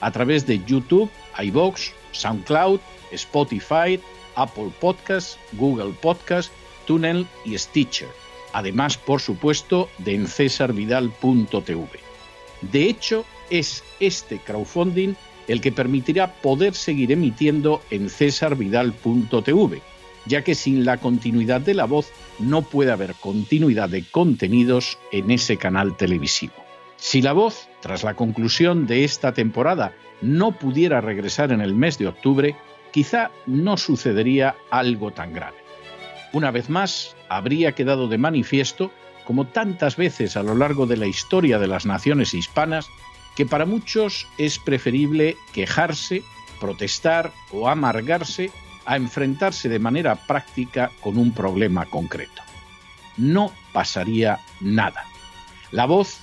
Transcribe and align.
a 0.00 0.10
través 0.10 0.46
de 0.46 0.62
YouTube, 0.64 1.10
iBox, 1.38 1.92
SoundCloud, 2.12 2.80
Spotify, 3.12 4.00
Apple 4.36 4.70
Podcasts, 4.80 5.38
Google 5.52 5.92
Podcasts, 6.00 6.52
Tunnel 6.86 7.26
y 7.44 7.56
Stitcher. 7.58 8.08
Además, 8.52 8.96
por 8.96 9.20
supuesto, 9.20 9.88
de 9.98 10.14
en 10.14 10.26
cesarvidal.tv. 10.26 11.88
De 12.62 12.84
hecho, 12.84 13.24
es 13.50 13.84
este 14.00 14.38
crowdfunding 14.38 15.14
el 15.48 15.60
que 15.60 15.72
permitirá 15.72 16.32
poder 16.34 16.74
seguir 16.74 17.12
emitiendo 17.12 17.82
en 17.90 18.10
cesarvidal.tv, 18.10 19.82
ya 20.26 20.44
que 20.44 20.54
sin 20.54 20.84
la 20.84 20.98
continuidad 20.98 21.60
de 21.60 21.74
la 21.74 21.86
voz 21.86 22.10
no 22.38 22.62
puede 22.62 22.92
haber 22.92 23.14
continuidad 23.14 23.88
de 23.88 24.04
contenidos 24.04 24.98
en 25.10 25.30
ese 25.30 25.56
canal 25.56 25.96
televisivo. 25.96 26.67
Si 26.98 27.22
la 27.22 27.32
voz, 27.32 27.68
tras 27.80 28.02
la 28.02 28.14
conclusión 28.14 28.86
de 28.86 29.04
esta 29.04 29.32
temporada, 29.32 29.94
no 30.20 30.52
pudiera 30.52 31.00
regresar 31.00 31.52
en 31.52 31.60
el 31.60 31.74
mes 31.74 31.96
de 31.96 32.08
octubre, 32.08 32.56
quizá 32.90 33.30
no 33.46 33.76
sucedería 33.76 34.56
algo 34.70 35.12
tan 35.12 35.32
grave. 35.32 35.56
Una 36.32 36.50
vez 36.50 36.68
más, 36.68 37.16
habría 37.28 37.72
quedado 37.72 38.08
de 38.08 38.18
manifiesto 38.18 38.90
como 39.24 39.46
tantas 39.46 39.96
veces 39.96 40.36
a 40.36 40.42
lo 40.42 40.54
largo 40.54 40.86
de 40.86 40.96
la 40.96 41.06
historia 41.06 41.58
de 41.58 41.68
las 41.68 41.86
naciones 41.86 42.34
hispanas, 42.34 42.88
que 43.36 43.46
para 43.46 43.64
muchos 43.64 44.26
es 44.36 44.58
preferible 44.58 45.36
quejarse, 45.52 46.22
protestar 46.60 47.32
o 47.52 47.68
amargarse 47.68 48.50
a 48.86 48.96
enfrentarse 48.96 49.68
de 49.68 49.78
manera 49.78 50.16
práctica 50.16 50.90
con 51.00 51.16
un 51.16 51.32
problema 51.32 51.86
concreto. 51.86 52.42
No 53.16 53.52
pasaría 53.72 54.40
nada. 54.60 55.04
La 55.70 55.84
voz 55.86 56.22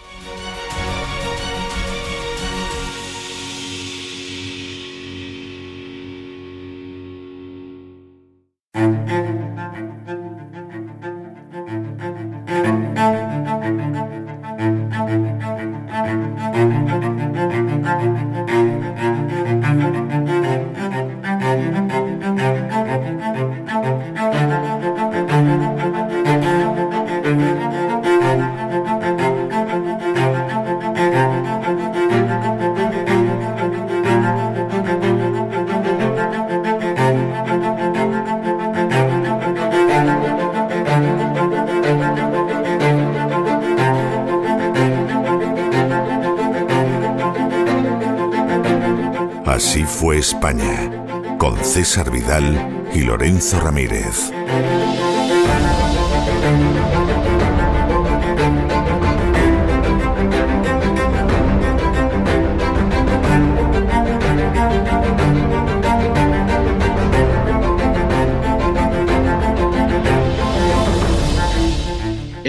España, 50.21 50.91
con 51.37 51.57
César 51.63 52.11
Vidal 52.11 52.80
y 52.93 53.01
Lorenzo 53.01 53.59
Ramírez. 53.59 54.31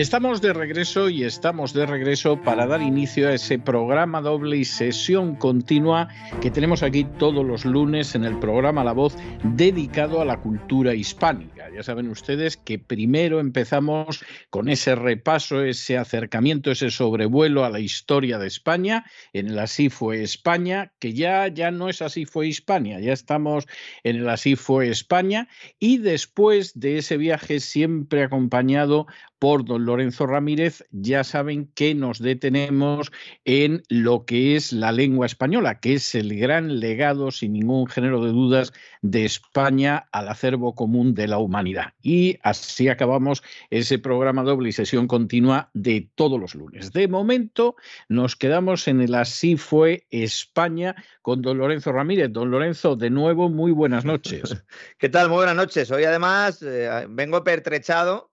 Estamos 0.03 0.41
de 0.41 0.53
regreso 0.53 1.09
y 1.09 1.23
estamos 1.23 1.73
de 1.73 1.87
regreso 1.87 2.37
para 2.37 2.67
dar 2.67 2.83
inicio 2.83 3.29
a 3.29 3.35
ese 3.35 3.59
programa 3.59 4.21
doble 4.21 4.57
y 4.57 4.65
sesión 4.65 5.37
continua 5.37 6.09
que 6.41 6.51
tenemos 6.51 6.83
aquí 6.83 7.05
todos 7.05 7.47
los 7.47 7.65
lunes 7.65 8.15
en 8.17 8.25
el 8.25 8.37
programa 8.39 8.83
La 8.83 8.93
Voz 8.93 9.17
dedicado 9.43 10.21
a 10.21 10.25
la 10.25 10.39
cultura 10.39 10.95
hispánica. 10.95 11.69
Ya 11.75 11.83
saben 11.83 12.09
ustedes 12.09 12.57
que 12.57 12.79
primero 12.79 13.41
empezamos 13.41 14.25
con 14.51 14.69
ese 14.69 14.95
repaso, 14.95 15.65
ese 15.65 15.99
acercamiento, 15.99 16.71
ese 16.71 16.91
sobrevuelo 16.91 17.65
a 17.65 17.71
la 17.71 17.81
historia 17.81 18.39
de 18.39 18.47
España 18.47 19.05
en 19.33 19.49
el 19.49 19.59
Así 19.59 19.89
fue 19.89 20.23
España, 20.23 20.93
que 20.99 21.13
ya, 21.13 21.49
ya 21.49 21.71
no 21.71 21.89
es 21.89 22.03
Así 22.03 22.25
fue 22.25 22.49
España, 22.49 23.01
ya 23.01 23.13
estamos 23.13 23.67
en 24.05 24.17
el 24.17 24.29
Así 24.29 24.55
fue 24.55 24.89
España 24.89 25.49
y 25.79 25.99
después 25.99 26.79
de 26.79 26.99
ese 26.99 27.17
viaje 27.17 27.61
siempre 27.61 28.23
acompañado 28.23 29.07
por 29.43 29.65
don 29.65 29.85
Lorenzo 29.85 30.29
Ramírez, 30.29 30.85
ya 30.93 31.25
saben 31.25 31.67
que 31.75 31.97
nos 31.97 32.21
detenemos 32.21 33.11
en 33.45 33.83
lo 33.89 34.25
que 34.25 34.55
es 34.55 34.73
la 34.73 34.93
lengua 34.93 35.27
española, 35.27 35.81
que 35.81 35.95
es 35.95 36.15
el 36.15 36.39
gran 36.39 36.79
legado, 36.79 37.33
sin 37.33 37.55
ningún 37.55 37.89
género 37.89 38.25
de 38.25 38.31
dudas, 38.31 38.73
de 39.01 39.25
España 39.25 40.07
al 40.13 40.29
acervo 40.29 40.77
común 40.77 41.17
de 41.17 41.27
la 41.27 41.39
humanidad. 41.39 41.95
Y 42.03 42.39
así 42.45 42.89
acabamos 42.89 43.43
ese 43.71 43.99
programa 43.99 44.45
doble 44.45 44.69
y 44.69 44.73
sesión 44.73 45.09
continua 45.09 45.71
de 45.75 46.09
todos 46.15 46.39
los 46.39 46.55
lunes. 46.55 46.93
De 46.93 47.09
momento 47.09 47.75
nos 48.09 48.37
quedamos 48.37 48.87
en 48.87 49.01
el 49.01 49.13
Así 49.13 49.57
fue 49.57 50.07
España 50.11 50.95
con 51.21 51.43
don 51.43 51.59
Lorenzo 51.59 51.91
Ramírez. 51.91 52.33
Don 52.33 52.53
Lorenzo, 52.53 52.95
de 52.95 53.11
nuevo, 53.11 53.49
muy 53.49 53.73
buenas 53.73 54.05
noches. 54.05 54.65
¿Qué 54.99 55.09
tal? 55.09 55.29
Muy 55.31 55.39
buenas 55.39 55.57
noches. 55.57 55.91
Hoy 55.91 56.05
además 56.05 56.63
eh, 56.63 57.07
vengo 57.09 57.43
pertrechado 57.43 58.32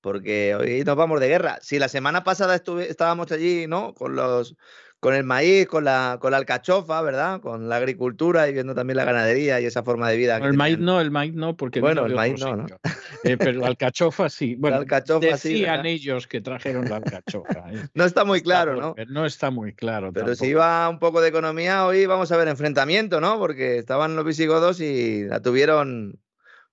porque 0.00 0.54
hoy 0.54 0.82
nos 0.84 0.96
vamos 0.96 1.20
de 1.20 1.28
guerra. 1.28 1.58
Si 1.62 1.78
la 1.78 1.88
semana 1.88 2.24
pasada 2.24 2.54
estábamos 2.54 3.30
allí, 3.32 3.66
¿no? 3.66 3.94
Con 3.94 4.16
los 4.16 4.56
con 5.00 5.14
el 5.14 5.24
maíz, 5.24 5.66
con 5.66 5.84
la, 5.84 6.18
con 6.20 6.30
la 6.30 6.36
alcachofa, 6.36 7.00
¿verdad? 7.00 7.40
Con 7.40 7.70
la 7.70 7.76
agricultura 7.76 8.48
y 8.48 8.52
viendo 8.52 8.74
también 8.74 8.98
la 8.98 9.04
ganadería 9.04 9.58
y 9.58 9.64
esa 9.64 9.82
forma 9.82 10.10
de 10.10 10.18
vida. 10.18 10.36
el 10.36 10.52
maíz 10.52 10.78
no, 10.78 11.00
el 11.00 11.10
maíz 11.10 11.32
no, 11.32 11.56
porque 11.56 11.80
bueno, 11.80 12.04
el 12.04 12.14
maíz 12.14 12.38
no, 12.38 12.54
¿no? 12.54 12.66
Eh, 13.24 13.38
pero 13.38 13.60
la 13.60 13.68
alcachofa 13.68 14.28
sí. 14.28 14.54
Bueno, 14.58 14.76
la 14.76 14.82
alcachofa 14.82 15.26
decían 15.26 15.86
ellos 15.86 16.26
que 16.26 16.42
trajeron 16.42 16.88
la 16.88 16.96
alcachofa. 16.96 17.72
¿eh? 17.72 17.88
no 17.94 18.04
está 18.04 18.24
muy 18.24 18.42
claro, 18.42 18.76
¿no? 18.76 18.94
No 19.08 19.24
está 19.24 19.50
muy 19.50 19.74
claro. 19.74 20.12
Pero 20.12 20.34
si 20.34 20.48
iba 20.48 20.86
un 20.90 20.98
poco 20.98 21.22
de 21.22 21.30
economía, 21.30 21.86
hoy 21.86 22.04
vamos 22.04 22.30
a 22.30 22.36
ver 22.36 22.48
enfrentamiento, 22.48 23.22
¿no? 23.22 23.38
Porque 23.38 23.78
estaban 23.78 24.16
los 24.16 24.26
visigodos 24.26 24.80
y 24.80 25.24
la 25.24 25.40
tuvieron 25.40 26.20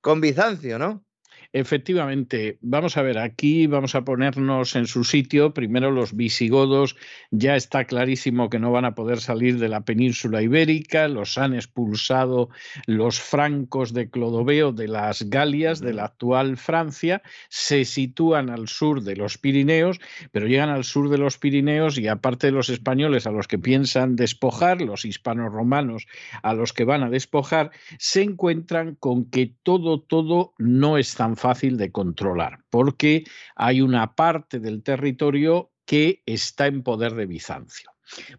con 0.02 0.20
Bizancio, 0.20 0.78
¿no? 0.78 1.07
Efectivamente, 1.54 2.58
vamos 2.62 2.98
a 2.98 3.02
ver, 3.02 3.18
aquí 3.18 3.68
vamos 3.68 3.96
a 3.96 4.04
ponernos 4.04 4.76
en 4.76 4.88
su 4.88 5.04
sitio. 5.04 5.54
Primero 5.54 5.92
los 5.92 6.16
visigodos, 6.16 6.96
ya 7.32 7.56
está 7.56 7.86
clarísimo 7.86 8.50
que 8.50 8.60
no 8.60 8.72
van 8.72 8.86
a 8.86 8.96
poder 8.96 9.20
salir 9.20 9.58
de 9.60 9.70
la 9.70 9.82
península 9.82 10.42
ibérica, 10.42 11.08
los 11.08 11.38
han 11.38 11.54
expulsado 11.54 12.50
los 12.86 13.20
francos 13.20 13.94
de 13.94 14.10
Clodoveo 14.10 14.72
de 14.72 14.88
las 14.88 15.30
Galias, 15.30 15.80
de 15.80 15.94
la 15.94 16.06
actual 16.06 16.58
Francia, 16.58 17.22
se 17.50 17.86
sitúan 17.86 18.50
al 18.50 18.68
sur 18.68 19.02
de 19.04 19.16
los 19.16 19.38
Pirineos, 19.38 20.00
pero 20.32 20.48
llegan 20.48 20.70
al 20.70 20.84
sur 20.84 21.10
de 21.10 21.18
los 21.18 21.38
Pirineos 21.38 21.98
y 21.98 22.08
aparte 22.08 22.48
de 22.48 22.54
los 22.54 22.70
españoles 22.70 23.26
a 23.26 23.32
los 23.32 23.48
que 23.48 23.58
piensan 23.58 24.16
despojar, 24.16 24.82
los 24.82 25.06
hispanos 25.06 25.54
romanos 25.54 26.08
a 26.44 26.54
los 26.54 26.74
que 26.74 26.84
van 26.84 27.04
a 27.04 27.10
despojar, 27.10 27.72
se 27.98 28.22
encuentran 28.22 28.96
con 28.96 29.30
que 29.30 29.54
todo, 29.64 30.02
todo 30.02 30.54
no 30.58 30.98
es 30.98 31.16
tan 31.16 31.37
fácil 31.38 31.78
de 31.78 31.92
controlar, 31.92 32.60
porque 32.70 33.24
hay 33.56 33.82
una 33.82 34.16
parte 34.16 34.60
del 34.60 34.84
territorio 34.84 35.72
que 35.86 36.22
está 36.26 36.68
en 36.68 36.84
poder 36.84 37.14
de 37.14 37.26
Bizancio. 37.26 37.92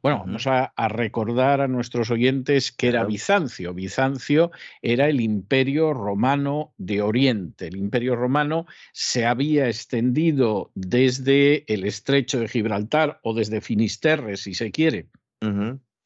Bueno, 0.02 0.20
vamos 0.20 0.46
a, 0.46 0.72
recordar 0.88 1.60
a 1.60 1.68
nuestros 1.68 2.10
oyentes 2.10 2.72
que 2.72 2.88
era 2.88 3.04
Bizancio. 3.04 3.74
Bizancio 3.74 4.50
era 4.82 5.08
el 5.08 5.20
imperio 5.20 5.92
romano 5.92 6.72
de 6.78 7.02
Oriente. 7.02 7.66
El 7.66 7.76
imperio 7.76 8.16
romano 8.16 8.66
se 8.92 9.26
había 9.26 9.68
extendido 9.68 10.70
desde 10.74 11.64
el 11.72 11.84
estrecho 11.84 12.40
de 12.40 12.48
Gibraltar 12.48 13.20
o 13.22 13.34
desde 13.34 13.60
Finisterre, 13.60 14.36
si 14.36 14.54
se 14.54 14.70
quiere, 14.70 15.08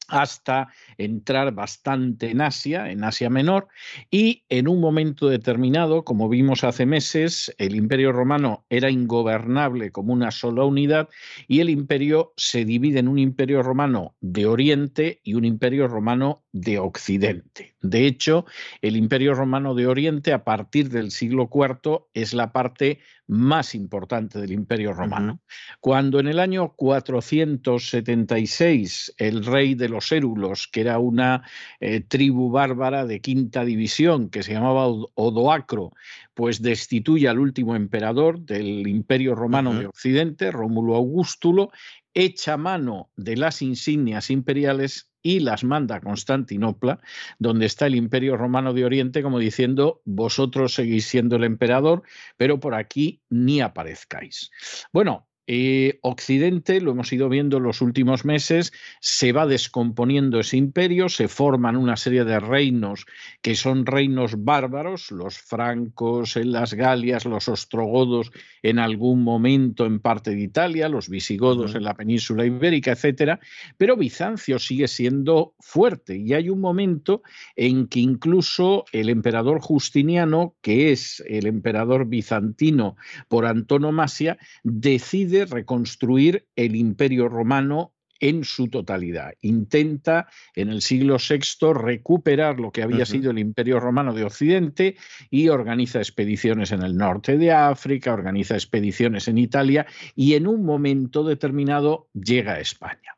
hasta 0.07 0.69
entrar 0.97 1.53
bastante 1.53 2.29
en 2.29 2.41
Asia, 2.41 2.91
en 2.91 3.03
Asia 3.03 3.29
Menor, 3.29 3.67
y 4.11 4.43
en 4.49 4.67
un 4.67 4.79
momento 4.79 5.29
determinado, 5.29 6.03
como 6.03 6.29
vimos 6.29 6.63
hace 6.63 6.85
meses, 6.85 7.53
el 7.57 7.75
imperio 7.75 8.11
romano 8.11 8.65
era 8.69 8.89
ingobernable 8.89 9.91
como 9.91 10.13
una 10.13 10.31
sola 10.31 10.65
unidad 10.65 11.09
y 11.47 11.59
el 11.59 11.69
imperio 11.69 12.33
se 12.37 12.65
divide 12.65 12.99
en 12.99 13.07
un 13.07 13.19
imperio 13.19 13.63
romano 13.63 14.15
de 14.21 14.45
Oriente 14.45 15.19
y 15.23 15.35
un 15.35 15.45
imperio 15.45 15.87
romano 15.87 16.43
de 16.51 16.79
Occidente. 16.79 17.75
De 17.81 18.05
hecho, 18.05 18.45
el 18.81 18.95
imperio 18.95 19.33
romano 19.33 19.75
de 19.75 19.87
Oriente 19.87 20.33
a 20.33 20.43
partir 20.43 20.89
del 20.89 21.11
siglo 21.11 21.49
IV 21.51 22.07
es 22.13 22.33
la 22.33 22.51
parte 22.51 22.99
más 23.27 23.75
importante 23.75 24.39
del 24.39 24.51
Imperio 24.51 24.93
Romano. 24.93 25.41
Cuando 25.79 26.19
en 26.19 26.27
el 26.27 26.39
año 26.39 26.73
476 26.75 29.13
el 29.17 29.45
rey 29.45 29.75
de 29.75 29.89
los 29.93 30.11
Érulos, 30.11 30.67
que 30.67 30.81
era 30.81 30.99
una 30.99 31.43
eh, 31.79 32.01
tribu 32.01 32.51
bárbara 32.51 33.05
de 33.05 33.21
quinta 33.21 33.63
división 33.63 34.29
que 34.29 34.43
se 34.43 34.53
llamaba 34.53 34.87
Odoacro, 34.87 35.91
pues 36.33 36.61
destituye 36.61 37.27
al 37.29 37.39
último 37.39 37.75
emperador 37.75 38.39
del 38.39 38.87
Imperio 38.87 39.35
Romano 39.35 39.73
de 39.73 39.85
Occidente, 39.85 40.51
Rómulo 40.51 40.95
Augustulo, 40.95 41.71
echa 42.13 42.57
mano 42.57 43.09
de 43.15 43.37
las 43.37 43.61
insignias 43.61 44.29
imperiales 44.29 45.09
y 45.21 45.39
las 45.39 45.63
manda 45.63 45.95
a 45.95 46.01
Constantinopla, 46.01 46.99
donde 47.39 47.65
está 47.65 47.87
el 47.87 47.95
Imperio 47.95 48.35
Romano 48.35 48.73
de 48.73 48.85
Oriente, 48.85 49.23
como 49.23 49.39
diciendo, 49.39 50.01
vosotros 50.03 50.73
seguís 50.75 51.05
siendo 51.05 51.37
el 51.37 51.45
emperador, 51.45 52.03
pero 52.35 52.59
por 52.59 52.75
aquí 52.75 53.21
ni 53.29 53.61
aparezcáis. 53.61 54.51
Bueno, 54.91 55.29
eh, 55.45 55.99
Occidente, 56.01 56.79
lo 56.79 56.91
hemos 56.91 57.11
ido 57.11 57.27
viendo 57.27 57.57
en 57.57 57.63
los 57.63 57.81
últimos 57.81 58.23
meses, 58.23 58.71
se 59.01 59.33
va 59.33 59.45
descomponiendo 59.45 60.39
ese 60.39 60.55
imperio, 60.55 61.09
se 61.09 61.27
forman 61.27 61.75
una 61.75 61.97
serie 61.97 62.23
de 62.23 62.39
reinos 62.39 63.05
que 63.41 63.55
son 63.55 63.85
reinos 63.85 64.43
bárbaros, 64.43 65.11
los 65.11 65.37
francos 65.37 66.37
en 66.37 66.53
las 66.53 66.73
Galias, 66.73 67.25
los 67.25 67.49
ostrogodos 67.49 68.31
en 68.61 68.79
algún 68.79 69.23
momento 69.23 69.85
en 69.85 69.99
parte 69.99 70.31
de 70.31 70.41
Italia, 70.41 70.87
los 70.87 71.09
visigodos 71.09 71.75
en 71.75 71.83
la 71.83 71.95
península 71.95 72.45
ibérica, 72.45 72.91
etcétera, 72.91 73.39
pero 73.77 73.97
Bizancio 73.97 74.59
sigue 74.59 74.87
siendo 74.87 75.55
fuerte 75.59 76.15
y 76.17 76.33
hay 76.33 76.49
un 76.49 76.61
momento 76.61 77.21
en 77.55 77.87
que 77.87 77.99
incluso 77.99 78.85
el 78.93 79.09
emperador 79.09 79.59
Justiniano, 79.59 80.55
que 80.61 80.91
es 80.91 81.21
el 81.27 81.47
emperador 81.47 82.05
bizantino 82.07 82.95
por 83.27 83.45
antonomasia, 83.45 84.37
decide 84.63 85.32
reconstruir 85.45 86.47
el 86.55 86.75
imperio 86.75 87.27
romano 87.27 87.93
en 88.23 88.45
su 88.45 88.69
totalidad. 88.69 89.33
Intenta 89.41 90.29
en 90.55 90.69
el 90.69 90.81
siglo 90.81 91.17
VI 91.17 91.73
recuperar 91.73 92.57
lo 92.57 92.71
que 92.71 92.81
había 92.81 93.05
sido 93.05 93.31
el 93.31 93.39
Imperio 93.39 93.81
Romano 93.81 94.13
de 94.13 94.23
Occidente 94.23 94.95
y 95.29 95.49
organiza 95.49 95.99
expediciones 95.99 96.71
en 96.71 96.83
el 96.83 96.95
norte 96.95 97.37
de 97.37 97.51
África, 97.51 98.13
organiza 98.13 98.53
expediciones 98.53 99.27
en 99.27 99.37
Italia 99.37 99.85
y 100.15 100.35
en 100.35 100.47
un 100.47 100.63
momento 100.63 101.25
determinado 101.25 102.07
llega 102.13 102.53
a 102.53 102.59
España. 102.61 103.17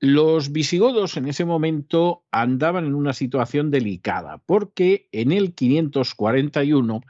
Los 0.00 0.52
visigodos 0.52 1.16
en 1.16 1.28
ese 1.28 1.44
momento 1.44 2.24
andaban 2.30 2.86
en 2.86 2.94
una 2.94 3.12
situación 3.12 3.70
delicada 3.70 4.38
porque 4.38 5.08
en 5.12 5.32
el 5.32 5.54
541 5.54 7.00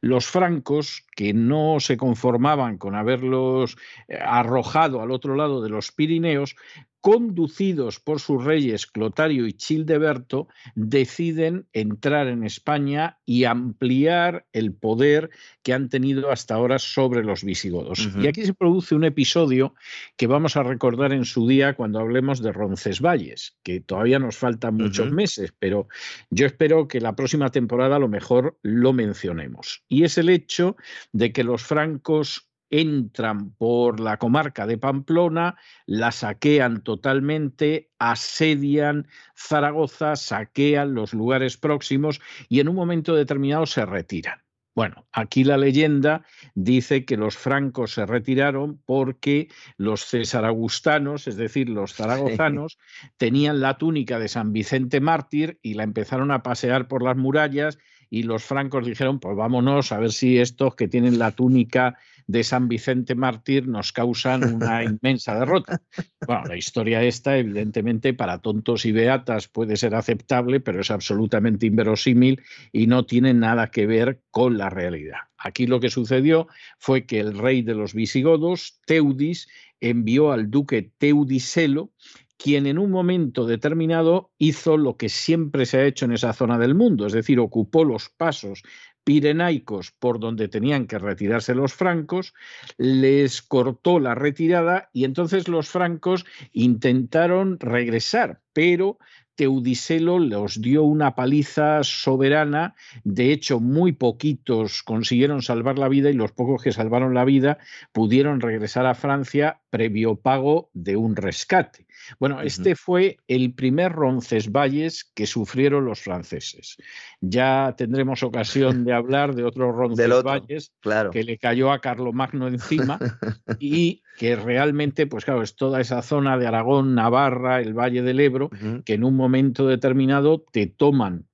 los 0.00 0.26
francos, 0.26 1.04
que 1.14 1.34
no 1.34 1.80
se 1.80 1.96
conformaban 1.96 2.78
con 2.78 2.94
haberlos 2.94 3.76
eh, 4.08 4.18
arrojado 4.20 5.02
al 5.02 5.10
otro 5.10 5.34
lado 5.34 5.62
de 5.62 5.68
los 5.68 5.92
Pirineos, 5.92 6.56
conducidos 7.00 8.00
por 8.00 8.20
sus 8.20 8.44
reyes 8.44 8.86
Clotario 8.86 9.46
y 9.46 9.52
Childeberto, 9.52 10.48
deciden 10.74 11.66
entrar 11.72 12.28
en 12.28 12.44
España 12.44 13.18
y 13.24 13.44
ampliar 13.44 14.46
el 14.52 14.72
poder 14.72 15.30
que 15.62 15.72
han 15.72 15.88
tenido 15.88 16.30
hasta 16.30 16.54
ahora 16.54 16.78
sobre 16.78 17.24
los 17.24 17.44
visigodos. 17.44 18.08
Y 18.20 18.26
aquí 18.26 18.44
se 18.44 18.54
produce 18.54 18.94
un 18.94 19.04
episodio 19.04 19.74
que 20.16 20.26
vamos 20.26 20.56
a 20.56 20.62
recordar 20.62 21.12
en 21.12 21.24
su 21.24 21.46
día 21.46 21.74
cuando 21.74 22.00
hablemos 22.00 22.42
de 22.42 22.52
Roncesvalles, 22.52 23.56
que 23.62 23.80
todavía 23.80 24.18
nos 24.18 24.36
faltan 24.36 24.76
muchos 24.76 25.10
meses, 25.10 25.52
pero 25.58 25.88
yo 26.30 26.46
espero 26.46 26.88
que 26.88 27.00
la 27.00 27.14
próxima 27.14 27.50
temporada 27.50 27.96
a 27.96 28.00
lo 28.00 28.08
mejor 28.08 28.58
lo 28.62 28.92
mencionemos. 28.92 29.84
Y 29.88 30.04
es 30.04 30.18
el 30.18 30.28
hecho 30.28 30.76
de 31.12 31.32
que 31.32 31.44
los 31.44 31.62
francos 31.62 32.47
entran 32.70 33.50
por 33.52 34.00
la 34.00 34.18
comarca 34.18 34.66
de 34.66 34.78
Pamplona, 34.78 35.56
la 35.86 36.12
saquean 36.12 36.82
totalmente, 36.82 37.90
asedian 37.98 39.06
Zaragoza, 39.36 40.16
saquean 40.16 40.94
los 40.94 41.14
lugares 41.14 41.56
próximos 41.56 42.20
y 42.48 42.60
en 42.60 42.68
un 42.68 42.76
momento 42.76 43.14
determinado 43.14 43.66
se 43.66 43.84
retiran. 43.86 44.42
Bueno, 44.78 45.08
aquí 45.10 45.42
la 45.42 45.56
leyenda 45.56 46.22
dice 46.54 47.04
que 47.04 47.16
los 47.16 47.36
francos 47.36 47.94
se 47.94 48.06
retiraron 48.06 48.80
porque 48.86 49.48
los 49.76 50.06
cesaragustanos, 50.06 51.26
es 51.26 51.36
decir, 51.36 51.68
los 51.68 51.94
zaragozanos, 51.96 52.78
tenían 53.16 53.60
la 53.60 53.76
túnica 53.76 54.20
de 54.20 54.28
San 54.28 54.52
Vicente 54.52 55.00
Mártir 55.00 55.58
y 55.62 55.74
la 55.74 55.82
empezaron 55.82 56.30
a 56.30 56.44
pasear 56.44 56.86
por 56.86 57.02
las 57.02 57.16
murallas 57.16 57.76
y 58.10 58.22
los 58.22 58.44
francos 58.44 58.86
dijeron, 58.86 59.20
pues 59.20 59.36
vámonos 59.36 59.92
a 59.92 59.98
ver 59.98 60.12
si 60.12 60.38
estos 60.38 60.74
que 60.74 60.88
tienen 60.88 61.18
la 61.18 61.32
túnica 61.32 61.98
de 62.26 62.44
San 62.44 62.68
Vicente 62.68 63.14
Mártir 63.14 63.66
nos 63.66 63.90
causan 63.90 64.54
una 64.54 64.84
inmensa 64.84 65.38
derrota. 65.38 65.80
Bueno, 66.26 66.44
la 66.44 66.56
historia 66.56 67.02
esta, 67.02 67.36
evidentemente, 67.36 68.12
para 68.14 68.38
tontos 68.38 68.84
y 68.84 68.92
beatas 68.92 69.48
puede 69.48 69.76
ser 69.76 69.94
aceptable, 69.94 70.60
pero 70.60 70.80
es 70.80 70.90
absolutamente 70.90 71.66
inverosímil 71.66 72.40
y 72.70 72.86
no 72.86 73.06
tiene 73.06 73.32
nada 73.34 73.70
que 73.70 73.86
ver 73.86 74.20
con 74.30 74.58
la 74.58 74.68
realidad. 74.68 75.20
Aquí 75.38 75.66
lo 75.66 75.80
que 75.80 75.88
sucedió 75.88 76.48
fue 76.78 77.06
que 77.06 77.18
el 77.18 77.36
rey 77.36 77.62
de 77.62 77.74
los 77.74 77.94
visigodos, 77.94 78.80
Teudis, 78.86 79.48
envió 79.80 80.32
al 80.32 80.50
duque 80.50 80.90
Teudiselo 80.98 81.92
quien 82.38 82.66
en 82.66 82.78
un 82.78 82.90
momento 82.90 83.44
determinado 83.44 84.30
hizo 84.38 84.76
lo 84.76 84.96
que 84.96 85.08
siempre 85.08 85.66
se 85.66 85.78
ha 85.78 85.84
hecho 85.84 86.04
en 86.04 86.12
esa 86.12 86.32
zona 86.32 86.56
del 86.56 86.74
mundo, 86.74 87.06
es 87.06 87.12
decir, 87.12 87.40
ocupó 87.40 87.84
los 87.84 88.08
pasos 88.08 88.62
pirenaicos 89.04 89.90
por 89.90 90.20
donde 90.20 90.48
tenían 90.48 90.86
que 90.86 90.98
retirarse 90.98 91.54
los 91.54 91.74
francos, 91.74 92.34
les 92.76 93.42
cortó 93.42 93.98
la 93.98 94.14
retirada 94.14 94.90
y 94.92 95.04
entonces 95.04 95.48
los 95.48 95.68
francos 95.68 96.26
intentaron 96.52 97.58
regresar, 97.58 98.40
pero 98.52 98.98
Teudicelo 99.38 100.18
los 100.18 100.60
dio 100.60 100.82
una 100.82 101.14
paliza 101.14 101.84
soberana, 101.84 102.74
de 103.04 103.30
hecho 103.30 103.60
muy 103.60 103.92
poquitos 103.92 104.82
consiguieron 104.82 105.42
salvar 105.42 105.78
la 105.78 105.88
vida 105.88 106.10
y 106.10 106.14
los 106.14 106.32
pocos 106.32 106.60
que 106.60 106.72
salvaron 106.72 107.14
la 107.14 107.24
vida 107.24 107.58
pudieron 107.92 108.40
regresar 108.40 108.84
a 108.84 108.96
Francia 108.96 109.60
previo 109.70 110.16
pago 110.16 110.70
de 110.72 110.96
un 110.96 111.16
rescate. 111.16 111.86
Bueno, 112.18 112.40
este 112.40 112.74
fue 112.74 113.18
el 113.28 113.54
primer 113.54 113.92
Roncesvalles 113.92 115.04
que 115.14 115.26
sufrieron 115.26 115.84
los 115.84 116.00
franceses. 116.00 116.76
Ya 117.20 117.74
tendremos 117.76 118.22
ocasión 118.22 118.84
de 118.84 118.92
hablar 118.92 119.34
de 119.34 119.44
otro 119.44 119.72
Roncesvalles 119.72 120.72
claro. 120.80 121.10
que 121.10 121.24
le 121.24 121.38
cayó 121.38 121.72
a 121.72 121.80
Carlomagno 121.80 122.48
encima 122.48 122.98
y 123.58 124.02
que 124.16 124.36
realmente, 124.36 125.06
pues 125.06 125.24
claro, 125.24 125.42
es 125.42 125.54
toda 125.54 125.80
esa 125.80 126.02
zona 126.02 126.38
de 126.38 126.46
Aragón, 126.46 126.94
Navarra, 126.94 127.60
el 127.60 127.72
Valle 127.72 128.02
del 128.02 128.20
Ebro, 128.20 128.50
que 128.84 128.94
en 128.94 129.04
un 129.04 129.14
momento 129.14 129.66
determinado 129.66 130.44
te 130.50 130.66
toman 130.66 131.27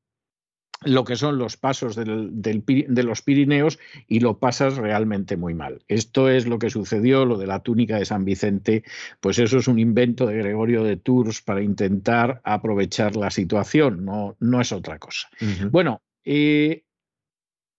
lo 0.84 1.04
que 1.04 1.16
son 1.16 1.38
los 1.38 1.56
pasos 1.56 1.96
de 1.96 3.02
los 3.04 3.22
Pirineos 3.22 3.78
y 4.06 4.20
lo 4.20 4.38
pasas 4.38 4.76
realmente 4.76 5.36
muy 5.36 5.54
mal. 5.54 5.82
Esto 5.88 6.28
es 6.28 6.46
lo 6.46 6.58
que 6.58 6.70
sucedió, 6.70 7.24
lo 7.24 7.38
de 7.38 7.46
la 7.46 7.60
túnica 7.60 7.98
de 7.98 8.04
San 8.04 8.24
Vicente, 8.24 8.84
pues 9.20 9.38
eso 9.38 9.58
es 9.58 9.68
un 9.68 9.78
invento 9.78 10.26
de 10.26 10.36
Gregorio 10.36 10.84
de 10.84 10.96
Tours 10.96 11.42
para 11.42 11.62
intentar 11.62 12.40
aprovechar 12.44 13.16
la 13.16 13.30
situación, 13.30 14.04
no, 14.04 14.36
no 14.40 14.60
es 14.60 14.72
otra 14.72 14.98
cosa. 14.98 15.28
Bueno, 15.70 16.02
eh, 16.24 16.84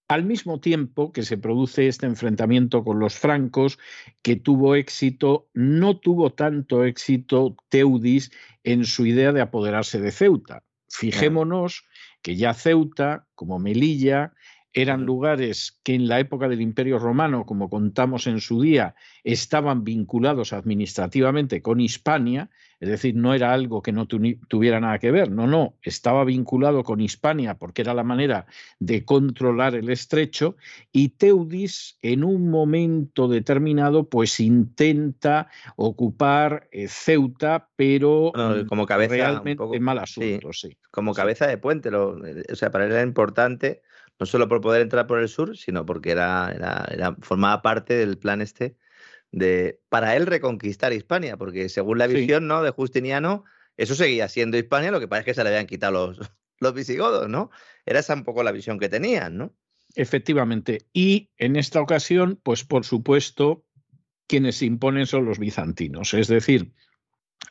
al 0.08 0.24
mismo 0.24 0.60
tiempo 0.60 1.12
que 1.12 1.24
se 1.24 1.38
produce 1.38 1.88
este 1.88 2.06
enfrentamiento 2.06 2.84
con 2.84 3.00
los 3.00 3.16
francos, 3.16 3.80
que 4.22 4.36
tuvo 4.36 4.76
éxito, 4.76 5.50
no 5.54 5.98
tuvo 5.98 6.34
tanto 6.34 6.86
éxito 6.86 7.56
Teudis 7.70 8.32
en 8.64 8.86
su 8.86 9.06
idea 9.06 9.32
de 9.32 9.42
apoderarse 9.42 10.00
de 10.00 10.12
Ceuta. 10.12 10.64
Fijémonos 10.90 11.86
que 12.25 12.36
ya 12.36 12.55
Ceuta, 12.55 13.27
como 13.36 13.60
Melilla, 13.60 14.34
eran 14.75 15.05
lugares 15.05 15.79
que 15.84 15.96
en 15.96 16.10
la 16.10 16.20
época 16.20 16.50
del 16.50 16.60
Imperio 16.60 17.00
Romano, 17.00 17.46
como 17.46 17.70
contamos 17.70 18.27
en 18.27 18.41
su 18.41 18.62
día, 18.62 18.94
estaban 19.24 19.86
vinculados 19.86 20.51
administrativamente 20.51 21.62
con 21.62 21.79
Hispania, 21.79 22.50
es 22.82 22.89
decir, 22.89 23.15
no 23.15 23.34
era 23.34 23.53
algo 23.53 23.82
que 23.82 23.94
no 23.94 24.05
tuviera 24.05 24.82
nada 24.82 25.00
que 25.00 25.12
ver, 25.12 25.32
no, 25.32 25.48
no, 25.48 25.75
estaba 25.82 26.25
vinculado 26.25 26.84
con 26.84 27.00
Hispania 27.00 27.55
porque 27.55 27.84
era 27.84 27.94
la 27.94 28.03
manera 28.03 28.48
de 28.79 29.05
controlar 29.05 29.75
el 29.75 29.89
estrecho 29.89 30.58
y 30.91 31.10
Teudis 31.10 31.98
en 32.01 32.25
un 32.25 32.51
momento 32.51 33.29
determinado 33.29 34.10
pues 34.10 34.41
intenta 34.41 35.48
ocupar 35.77 36.67
eh, 36.74 36.89
Ceuta, 36.89 37.70
pero 37.77 38.34
como 38.67 38.86
cabeza 38.86 39.15
realmente 39.15 39.63
un 39.63 39.82
mal 39.82 40.00
asunto, 40.00 40.51
sí, 40.51 40.75
Como 40.91 41.13
cabeza 41.13 41.48
de 41.48 41.58
puente, 41.58 41.89
o 41.96 42.55
sea, 42.55 42.72
para 42.72 42.86
él 42.86 42.91
era 42.91 43.03
importante 43.03 43.82
no 44.20 44.26
solo 44.26 44.48
por 44.48 44.62
poder 44.62 44.82
entrar 44.82 45.08
por 45.08 45.20
el 45.20 45.30
sur, 45.30 45.58
sino 45.58 45.86
porque 45.86 46.12
era, 46.12 46.52
era, 46.90 47.16
formaba 47.22 47.62
parte 47.62 47.96
del 47.96 48.18
plan 48.18 48.42
este 48.42 48.76
de, 49.32 49.82
para 49.90 50.16
él 50.16 50.26
reconquistar 50.26 50.94
Hispania, 50.94 51.38
porque 51.38 51.68
según 51.70 51.98
la 51.98 52.08
visión 52.08 52.48
¿no? 52.48 52.64
de 52.64 52.72
Justiniano, 52.72 53.44
eso 53.78 53.96
seguía 53.96 54.30
siendo 54.30 54.58
Hispania, 54.58 54.92
lo 54.92 55.00
que 55.00 55.14
es 55.18 55.26
que 55.26 55.34
se 55.34 55.44
le 55.44 55.50
habían 55.50 55.68
quitado 55.68 56.08
los, 56.08 56.20
los 56.60 56.74
visigodos, 56.74 57.28
¿no? 57.28 57.52
Era 57.86 58.00
esa 58.00 58.14
un 58.14 58.24
poco 58.24 58.44
la 58.44 58.52
visión 58.52 58.80
que 58.80 58.90
tenían, 58.90 59.38
¿no? 59.38 59.54
Efectivamente. 59.96 60.86
Y 60.94 61.30
en 61.38 61.56
esta 61.56 61.82
ocasión, 61.82 62.40
pues 62.42 62.64
por 62.64 62.86
supuesto, 62.86 63.66
quienes 64.28 64.58
se 64.58 64.66
imponen 64.66 65.06
son 65.06 65.26
los 65.26 65.40
bizantinos. 65.40 66.14
Es 66.14 66.28
decir, 66.28 66.74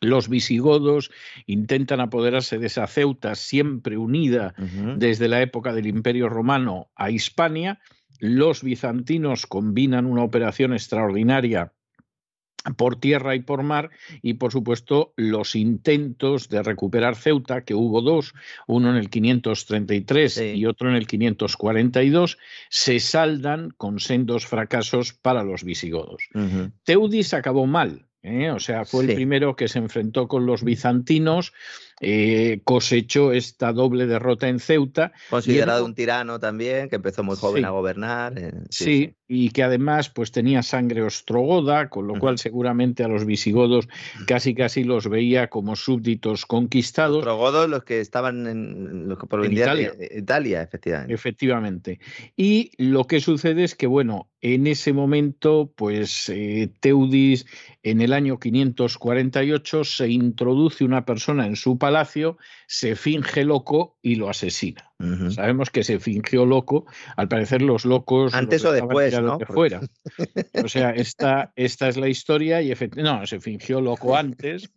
los 0.00 0.28
visigodos 0.28 1.10
intentan 1.46 2.00
apoderarse 2.00 2.58
de 2.58 2.66
esa 2.66 2.86
Ceuta 2.86 3.34
siempre 3.34 3.96
unida 3.96 4.54
desde 4.96 5.28
la 5.28 5.42
época 5.42 5.72
del 5.72 5.86
Imperio 5.86 6.28
Romano 6.28 6.90
a 6.96 7.10
Hispania. 7.10 7.80
Los 8.18 8.62
bizantinos 8.62 9.46
combinan 9.46 10.06
una 10.06 10.22
operación 10.22 10.72
extraordinaria 10.72 11.72
por 12.76 12.96
tierra 12.96 13.34
y 13.34 13.40
por 13.40 13.62
mar 13.62 13.90
y 14.22 14.34
por 14.34 14.52
supuesto 14.52 15.12
los 15.16 15.54
intentos 15.54 16.48
de 16.48 16.62
recuperar 16.62 17.14
Ceuta, 17.14 17.62
que 17.64 17.74
hubo 17.74 18.00
dos, 18.00 18.34
uno 18.66 18.90
en 18.90 18.96
el 18.96 19.10
533 19.10 20.54
y 20.54 20.66
otro 20.66 20.88
en 20.88 20.96
el 20.96 21.06
542, 21.06 22.38
se 22.70 23.00
saldan 23.00 23.70
con 23.76 24.00
sendos 24.00 24.46
fracasos 24.46 25.12
para 25.12 25.44
los 25.44 25.64
visigodos. 25.64 26.24
Teudis 26.84 27.34
acabó 27.34 27.66
mal, 27.66 28.06
¿eh? 28.24 28.50
O 28.50 28.58
sea, 28.58 28.84
fue 28.84 29.04
el 29.04 29.14
primero 29.14 29.54
que 29.54 29.68
se 29.68 29.78
enfrentó 29.78 30.26
con 30.26 30.46
los 30.46 30.64
bizantinos 30.64 31.52
eh, 32.00 32.60
cosechó 32.64 33.32
esta 33.32 33.72
doble 33.72 34.06
derrota 34.06 34.48
en 34.48 34.58
Ceuta. 34.58 35.12
Considerado 35.30 35.84
un 35.84 35.94
tirano 35.94 36.40
también, 36.40 36.88
que 36.88 36.96
empezó 36.96 37.22
muy 37.22 37.36
joven 37.36 37.64
a 37.64 37.70
gobernar. 37.70 38.38
Eh, 38.38 38.52
sí, 38.70 39.14
y 39.26 39.50
que 39.50 39.62
además 39.62 40.10
pues 40.10 40.32
tenía 40.32 40.62
sangre 40.62 41.02
ostrogoda, 41.02 41.88
con 41.88 42.06
lo 42.06 42.18
cual 42.18 42.38
seguramente 42.38 43.04
a 43.04 43.08
los 43.08 43.24
visigodos 43.24 43.88
casi 44.26 44.54
casi 44.54 44.84
los 44.84 45.08
veía 45.08 45.48
como 45.48 45.76
súbditos 45.76 46.46
conquistados. 46.46 47.18
Ostrogodos 47.18 47.68
los 47.68 47.84
que 47.84 48.00
estaban 48.00 48.46
en, 48.46 49.08
los 49.08 49.18
que 49.18 49.26
por 49.26 49.44
Italia. 49.50 49.92
Italia, 50.10 50.62
efectivamente. 50.62 51.14
Efectivamente. 51.14 52.00
Y 52.36 52.70
lo 52.78 53.06
que 53.06 53.20
sucede 53.20 53.64
es 53.64 53.74
que, 53.74 53.86
bueno, 53.86 54.28
en 54.40 54.66
ese 54.66 54.92
momento, 54.92 55.72
pues 55.74 56.28
eh, 56.28 56.70
Teudis, 56.80 57.46
en 57.82 58.02
el 58.02 58.12
año 58.12 58.38
548, 58.38 59.84
se 59.84 60.08
introduce 60.08 60.84
una 60.84 61.06
persona 61.06 61.46
en 61.46 61.56
su 61.56 61.78
palacio, 61.84 62.38
se 62.66 62.96
finge 62.96 63.44
loco 63.44 63.98
y 64.00 64.14
lo 64.14 64.30
asesina. 64.30 64.93
Sabemos 65.30 65.70
que 65.70 65.82
se 65.82 65.98
fingió 65.98 66.46
loco, 66.46 66.86
al 67.16 67.28
parecer 67.28 67.62
los 67.62 67.84
locos... 67.84 68.32
Antes 68.32 68.64
o 68.64 68.72
después, 68.72 69.20
¿no? 69.20 69.38
fuera. 69.40 69.80
O 70.62 70.68
sea, 70.68 70.90
esta, 70.90 71.52
esta 71.56 71.88
es 71.88 71.96
la 71.96 72.08
historia 72.08 72.62
y 72.62 72.72
no, 72.96 73.26
se 73.26 73.40
fingió 73.40 73.80
loco 73.80 74.16
antes. 74.16 74.70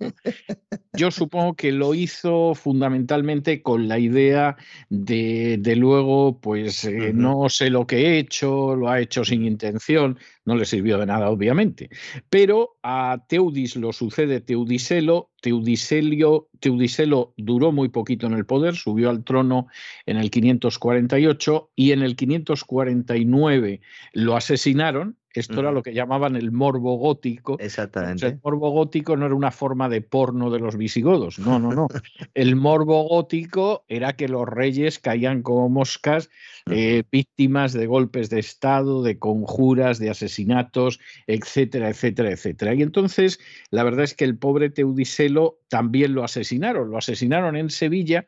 Yo 0.93 1.11
supongo 1.11 1.55
que 1.55 1.71
lo 1.71 1.93
hizo 1.93 2.55
fundamentalmente 2.55 3.61
con 3.61 3.87
la 3.87 3.99
idea 3.99 4.57
de, 4.89 5.57
de 5.59 5.75
luego, 5.75 6.39
pues 6.41 6.83
eh, 6.85 7.11
no 7.13 7.47
sé 7.49 7.69
lo 7.69 7.85
que 7.85 7.97
he 7.97 8.17
hecho, 8.17 8.75
lo 8.75 8.89
ha 8.89 8.99
hecho 8.99 9.23
sin 9.23 9.45
intención, 9.45 10.17
no 10.45 10.55
le 10.55 10.65
sirvió 10.65 10.97
de 10.97 11.05
nada, 11.05 11.29
obviamente. 11.29 11.89
Pero 12.29 12.77
a 12.81 13.23
Teudis 13.27 13.75
lo 13.75 13.93
sucede 13.93 14.41
Teudiselo. 14.41 15.29
Teudiselio, 15.39 16.49
Teudiselo 16.59 17.33
duró 17.37 17.71
muy 17.71 17.89
poquito 17.89 18.25
en 18.25 18.33
el 18.33 18.45
poder, 18.45 18.75
subió 18.75 19.09
al 19.11 19.23
trono 19.23 19.67
en 20.07 20.17
el 20.17 20.31
548 20.31 21.69
y 21.75 21.91
en 21.91 22.01
el 22.01 22.15
549 22.15 23.81
lo 24.13 24.35
asesinaron 24.35 25.17
esto 25.39 25.59
era 25.59 25.71
lo 25.71 25.83
que 25.83 25.93
llamaban 25.93 26.35
el 26.35 26.51
morbo 26.51 26.97
gótico. 26.97 27.57
Exactamente. 27.59 28.25
el 28.25 28.39
morbo 28.43 28.71
gótico 28.71 29.15
no 29.15 29.27
era 29.27 29.35
una 29.35 29.51
forma 29.51 29.87
de 29.87 30.01
porno 30.01 30.49
de 30.49 30.59
los 30.59 30.77
visigodos. 30.77 31.37
No, 31.37 31.59
no, 31.59 31.73
no. 31.73 31.87
el 32.33 32.55
morbo 32.55 33.03
gótico 33.03 33.85
era 33.87 34.13
que 34.13 34.27
los 34.27 34.47
reyes 34.47 34.99
caían 34.99 35.43
como 35.43 35.69
moscas, 35.69 36.29
eh, 36.71 37.03
víctimas 37.11 37.73
de 37.73 37.85
golpes 37.85 38.29
de 38.29 38.39
Estado, 38.39 39.03
de 39.03 39.19
conjuras, 39.19 39.99
de 39.99 40.09
asesinatos, 40.09 40.99
etcétera, 41.27 41.89
etcétera, 41.89 42.31
etcétera. 42.31 42.73
Y 42.73 42.81
entonces, 42.81 43.39
la 43.69 43.83
verdad 43.83 44.05
es 44.05 44.15
que 44.15 44.25
el 44.25 44.37
pobre 44.37 44.69
Teudiselo 44.71 45.59
también 45.69 46.13
lo 46.13 46.23
asesinaron. 46.23 46.89
Lo 46.89 46.97
asesinaron 46.97 47.55
en 47.55 47.69
Sevilla 47.69 48.25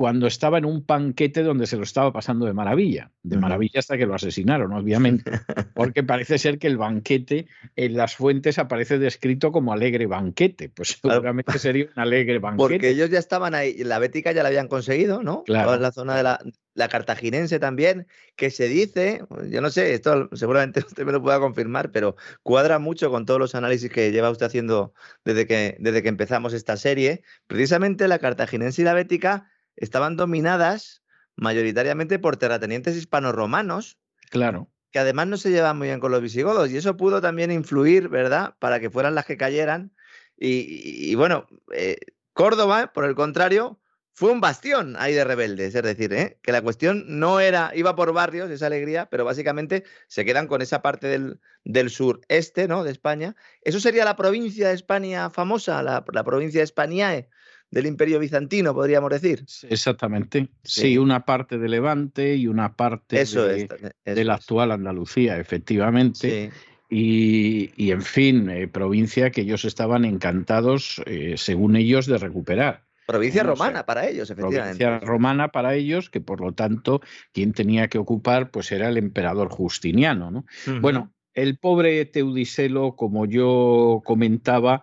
cuando 0.00 0.26
estaba 0.28 0.56
en 0.56 0.64
un 0.64 0.86
panquete 0.86 1.42
donde 1.42 1.66
se 1.66 1.76
lo 1.76 1.82
estaba 1.82 2.10
pasando 2.10 2.46
de 2.46 2.54
maravilla, 2.54 3.10
de 3.22 3.36
maravilla 3.36 3.80
hasta 3.80 3.98
que 3.98 4.06
lo 4.06 4.14
asesinaron, 4.14 4.72
obviamente, 4.72 5.30
porque 5.74 6.02
parece 6.02 6.38
ser 6.38 6.58
que 6.58 6.68
el 6.68 6.78
banquete 6.78 7.48
en 7.76 7.98
las 7.98 8.16
fuentes 8.16 8.58
aparece 8.58 8.98
descrito 8.98 9.52
como 9.52 9.74
alegre 9.74 10.06
banquete, 10.06 10.70
pues 10.70 10.98
seguramente 11.02 11.58
sería 11.58 11.84
un 11.94 12.00
alegre 12.00 12.38
banquete. 12.38 12.56
Porque 12.56 12.88
ellos 12.88 13.10
ya 13.10 13.18
estaban 13.18 13.54
ahí, 13.54 13.76
la 13.84 13.98
bética 13.98 14.32
ya 14.32 14.42
la 14.42 14.48
habían 14.48 14.68
conseguido, 14.68 15.22
¿no? 15.22 15.42
Claro. 15.44 15.76
la 15.76 15.92
zona 15.92 16.16
de 16.16 16.22
la, 16.22 16.40
la 16.72 16.88
cartaginense 16.88 17.58
también, 17.58 18.06
que 18.36 18.48
se 18.48 18.68
dice, 18.68 19.22
yo 19.50 19.60
no 19.60 19.68
sé, 19.68 19.92
esto 19.92 20.30
seguramente 20.32 20.80
usted 20.86 21.04
me 21.04 21.12
lo 21.12 21.22
pueda 21.22 21.40
confirmar, 21.40 21.92
pero 21.92 22.16
cuadra 22.42 22.78
mucho 22.78 23.10
con 23.10 23.26
todos 23.26 23.38
los 23.38 23.54
análisis 23.54 23.90
que 23.90 24.12
lleva 24.12 24.30
usted 24.30 24.46
haciendo 24.46 24.94
desde 25.26 25.46
que, 25.46 25.76
desde 25.78 26.02
que 26.02 26.08
empezamos 26.08 26.54
esta 26.54 26.78
serie. 26.78 27.22
Precisamente 27.46 28.08
la 28.08 28.18
cartaginense 28.18 28.80
y 28.80 28.86
la 28.86 28.94
bética 28.94 29.50
estaban 29.80 30.16
dominadas 30.16 31.02
mayoritariamente 31.34 32.18
por 32.18 32.36
terratenientes 32.36 32.96
hispanos-romanos. 32.96 33.98
Claro. 34.30 34.70
Que 34.92 34.98
además 34.98 35.26
no 35.26 35.36
se 35.36 35.50
llevaban 35.50 35.78
muy 35.78 35.88
bien 35.88 36.00
con 36.00 36.12
los 36.12 36.22
visigodos 36.22 36.70
y 36.70 36.76
eso 36.76 36.96
pudo 36.96 37.20
también 37.20 37.50
influir, 37.50 38.08
¿verdad?, 38.08 38.54
para 38.58 38.78
que 38.78 38.90
fueran 38.90 39.14
las 39.14 39.24
que 39.24 39.36
cayeran. 39.36 39.92
Y, 40.36 41.14
bueno, 41.16 41.46
eh, 41.74 41.98
Córdoba, 42.32 42.92
por 42.94 43.04
el 43.04 43.14
contrario, 43.14 43.78
fue 44.12 44.32
un 44.32 44.40
bastión 44.40 44.96
ahí 44.98 45.14
de 45.14 45.24
rebeldes, 45.24 45.74
es 45.74 45.82
decir, 45.82 46.12
¿eh? 46.12 46.38
que 46.42 46.52
la 46.52 46.62
cuestión 46.62 47.04
no 47.06 47.40
era, 47.40 47.72
iba 47.74 47.94
por 47.94 48.12
barrios, 48.12 48.50
esa 48.50 48.66
alegría, 48.66 49.08
pero 49.10 49.24
básicamente 49.24 49.84
se 50.08 50.24
quedan 50.24 50.46
con 50.46 50.62
esa 50.62 50.82
parte 50.82 51.06
del, 51.06 51.40
del 51.64 51.90
sureste 51.90 52.68
¿no? 52.68 52.84
de 52.84 52.90
España. 52.90 53.36
Eso 53.62 53.80
sería 53.80 54.04
la 54.04 54.16
provincia 54.16 54.68
de 54.68 54.74
España 54.74 55.30
famosa, 55.30 55.82
la, 55.82 56.04
la 56.12 56.24
provincia 56.24 56.60
de 56.60 56.64
Espaniae, 56.64 57.28
del 57.70 57.86
Imperio 57.86 58.18
Bizantino, 58.18 58.74
podríamos 58.74 59.10
decir. 59.10 59.44
Exactamente. 59.68 60.48
Sí, 60.64 60.98
una 60.98 61.24
parte 61.24 61.58
de 61.58 61.68
Levante 61.68 62.34
y 62.34 62.46
una 62.46 62.74
parte 62.74 63.24
de, 63.24 64.24
la 64.24 64.34
actual 64.34 64.72
Andalucía, 64.72 65.38
efectivamente. 65.38 66.50
y, 66.88 67.90
en 67.90 68.02
fin, 68.02 68.50
eh, 68.50 68.66
provincia 68.66 69.30
que 69.30 69.42
ellos 69.42 69.64
estaban 69.64 70.04
encantados, 70.04 71.00
eh, 71.06 71.34
según 71.36 71.76
ellos, 71.76 72.06
de 72.06 72.18
recuperar. 72.18 72.84
Provincia 73.06 73.42
romana 73.42 73.86
para 73.86 74.08
ellos, 74.08 74.30
efectivamente. 74.30 74.84
Provincia 74.84 75.00
romana 75.00 75.48
para 75.48 75.74
ellos, 75.74 76.10
que 76.10 76.20
por 76.20 76.40
lo 76.40 76.52
tanto 76.52 77.00
quien 77.32 77.52
tenía 77.52 77.88
que 77.88 77.98
ocupar 77.98 78.52
pues 78.52 78.70
era 78.70 78.88
el 78.88 78.98
emperador 78.98 79.48
Justiniano. 79.48 80.30
¿no? 80.30 80.44
Bueno, 80.80 81.12
el 81.34 81.58
pobre 81.58 82.04
Teudiselo, 82.04 82.94
como 82.94 83.26
yo 83.26 84.00
comentaba, 84.04 84.82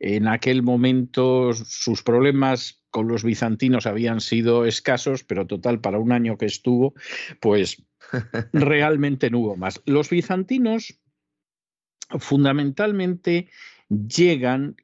en 0.00 0.28
aquel 0.28 0.62
momento 0.62 1.52
sus 1.52 2.02
problemas 2.02 2.84
con 2.90 3.08
los 3.08 3.24
bizantinos 3.24 3.86
habían 3.86 4.20
sido 4.20 4.64
escasos, 4.64 5.24
pero 5.24 5.46
total, 5.46 5.80
para 5.80 5.98
un 5.98 6.12
año 6.12 6.38
que 6.38 6.46
estuvo, 6.46 6.94
pues 7.40 7.82
realmente 8.52 9.30
no 9.30 9.40
hubo 9.40 9.56
más. 9.56 9.82
Los 9.84 10.10
bizantinos 10.10 10.98
fundamentalmente 12.18 13.48
llegan 13.88 14.76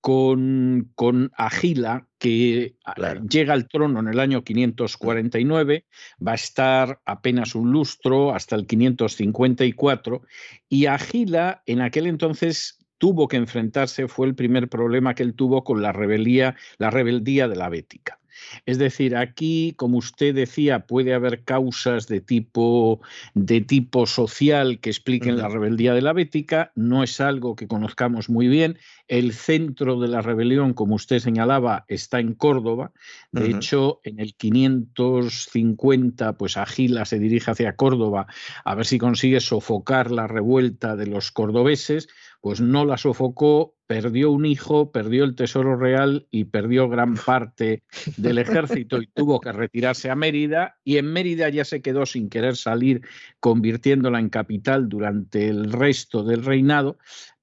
con, 0.00 0.92
con 0.94 1.32
Agila, 1.36 2.06
que 2.18 2.76
ah, 2.84 2.94
llega 3.28 3.54
al 3.54 3.66
trono 3.66 3.98
en 3.98 4.06
el 4.06 4.20
año 4.20 4.44
549, 4.44 5.84
va 6.24 6.32
a 6.32 6.36
estar 6.36 7.00
apenas 7.04 7.56
un 7.56 7.72
lustro 7.72 8.32
hasta 8.32 8.54
el 8.54 8.66
554, 8.66 10.22
y 10.68 10.86
Agila 10.86 11.62
en 11.66 11.80
aquel 11.80 12.06
entonces 12.06 12.78
tuvo 12.98 13.28
que 13.28 13.36
enfrentarse, 13.36 14.08
fue 14.08 14.26
el 14.26 14.34
primer 14.34 14.68
problema 14.68 15.14
que 15.14 15.22
él 15.22 15.34
tuvo 15.34 15.64
con 15.64 15.82
la 15.82 15.92
rebelía, 15.92 16.56
la 16.78 16.90
rebeldía 16.90 17.48
de 17.48 17.56
la 17.56 17.68
Bética. 17.68 18.18
Es 18.64 18.78
decir, 18.78 19.16
aquí, 19.16 19.74
como 19.76 19.98
usted 19.98 20.34
decía, 20.34 20.86
puede 20.86 21.14
haber 21.14 21.44
causas 21.44 22.08
de 22.08 22.20
tipo, 22.20 23.00
de 23.34 23.60
tipo 23.60 24.06
social 24.06 24.80
que 24.80 24.90
expliquen 24.90 25.38
la 25.38 25.48
rebeldía 25.48 25.94
de 25.94 26.02
la 26.02 26.12
Bética. 26.12 26.72
No 26.74 27.02
es 27.02 27.20
algo 27.20 27.56
que 27.56 27.68
conozcamos 27.68 28.28
muy 28.28 28.48
bien. 28.48 28.78
El 29.08 29.32
centro 29.32 30.00
de 30.00 30.08
la 30.08 30.20
rebelión, 30.20 30.74
como 30.74 30.96
usted 30.96 31.20
señalaba, 31.20 31.84
está 31.88 32.20
en 32.20 32.34
Córdoba. 32.34 32.92
De 33.30 33.50
hecho, 33.50 34.00
en 34.02 34.20
el 34.20 34.34
550, 34.34 36.36
pues 36.36 36.56
Agila 36.56 37.04
se 37.04 37.18
dirige 37.18 37.50
hacia 37.50 37.76
Córdoba 37.76 38.26
a 38.64 38.74
ver 38.74 38.86
si 38.86 38.98
consigue 38.98 39.40
sofocar 39.40 40.10
la 40.10 40.26
revuelta 40.26 40.96
de 40.96 41.06
los 41.06 41.30
cordobeses 41.30 42.08
pues 42.46 42.60
no 42.60 42.84
la 42.84 42.96
sofocó, 42.96 43.74
perdió 43.88 44.30
un 44.30 44.46
hijo, 44.46 44.92
perdió 44.92 45.24
el 45.24 45.34
tesoro 45.34 45.76
real 45.76 46.28
y 46.30 46.44
perdió 46.44 46.88
gran 46.88 47.16
parte 47.16 47.82
del 48.16 48.38
ejército 48.38 49.02
y 49.02 49.08
tuvo 49.08 49.40
que 49.40 49.50
retirarse 49.50 50.10
a 50.10 50.14
Mérida 50.14 50.76
y 50.84 50.98
en 50.98 51.12
Mérida 51.12 51.48
ya 51.48 51.64
se 51.64 51.82
quedó 51.82 52.06
sin 52.06 52.28
querer 52.28 52.54
salir, 52.54 53.00
convirtiéndola 53.40 54.20
en 54.20 54.28
capital 54.28 54.88
durante 54.88 55.48
el 55.48 55.72
resto 55.72 56.22
del 56.22 56.44
reinado, 56.44 56.98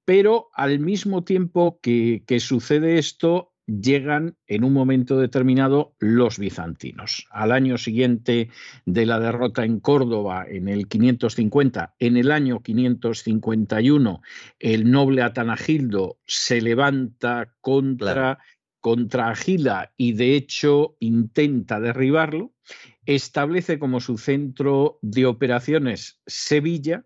pero 0.06 0.48
al 0.54 0.78
mismo 0.78 1.22
tiempo 1.22 1.80
que, 1.82 2.24
que 2.26 2.40
sucede 2.40 2.96
esto, 2.96 3.52
llegan 3.66 4.36
en 4.46 4.64
un 4.64 4.72
momento 4.72 5.18
determinado 5.18 5.94
los 5.98 6.38
bizantinos. 6.38 7.26
Al 7.30 7.52
año 7.52 7.78
siguiente 7.78 8.50
de 8.84 9.06
la 9.06 9.20
derrota 9.20 9.64
en 9.64 9.80
Córdoba, 9.80 10.46
en 10.48 10.68
el 10.68 10.88
550, 10.88 11.94
en 11.98 12.16
el 12.16 12.30
año 12.30 12.60
551, 12.62 14.22
el 14.58 14.90
noble 14.90 15.22
Atanagildo 15.22 16.18
se 16.26 16.60
levanta 16.60 17.54
contra, 17.60 18.38
contra 18.80 19.30
Agila 19.30 19.92
y 19.96 20.12
de 20.12 20.36
hecho 20.36 20.96
intenta 21.00 21.80
derribarlo, 21.80 22.52
establece 23.06 23.78
como 23.78 24.00
su 24.00 24.18
centro 24.18 24.98
de 25.02 25.26
operaciones 25.26 26.20
Sevilla, 26.26 27.04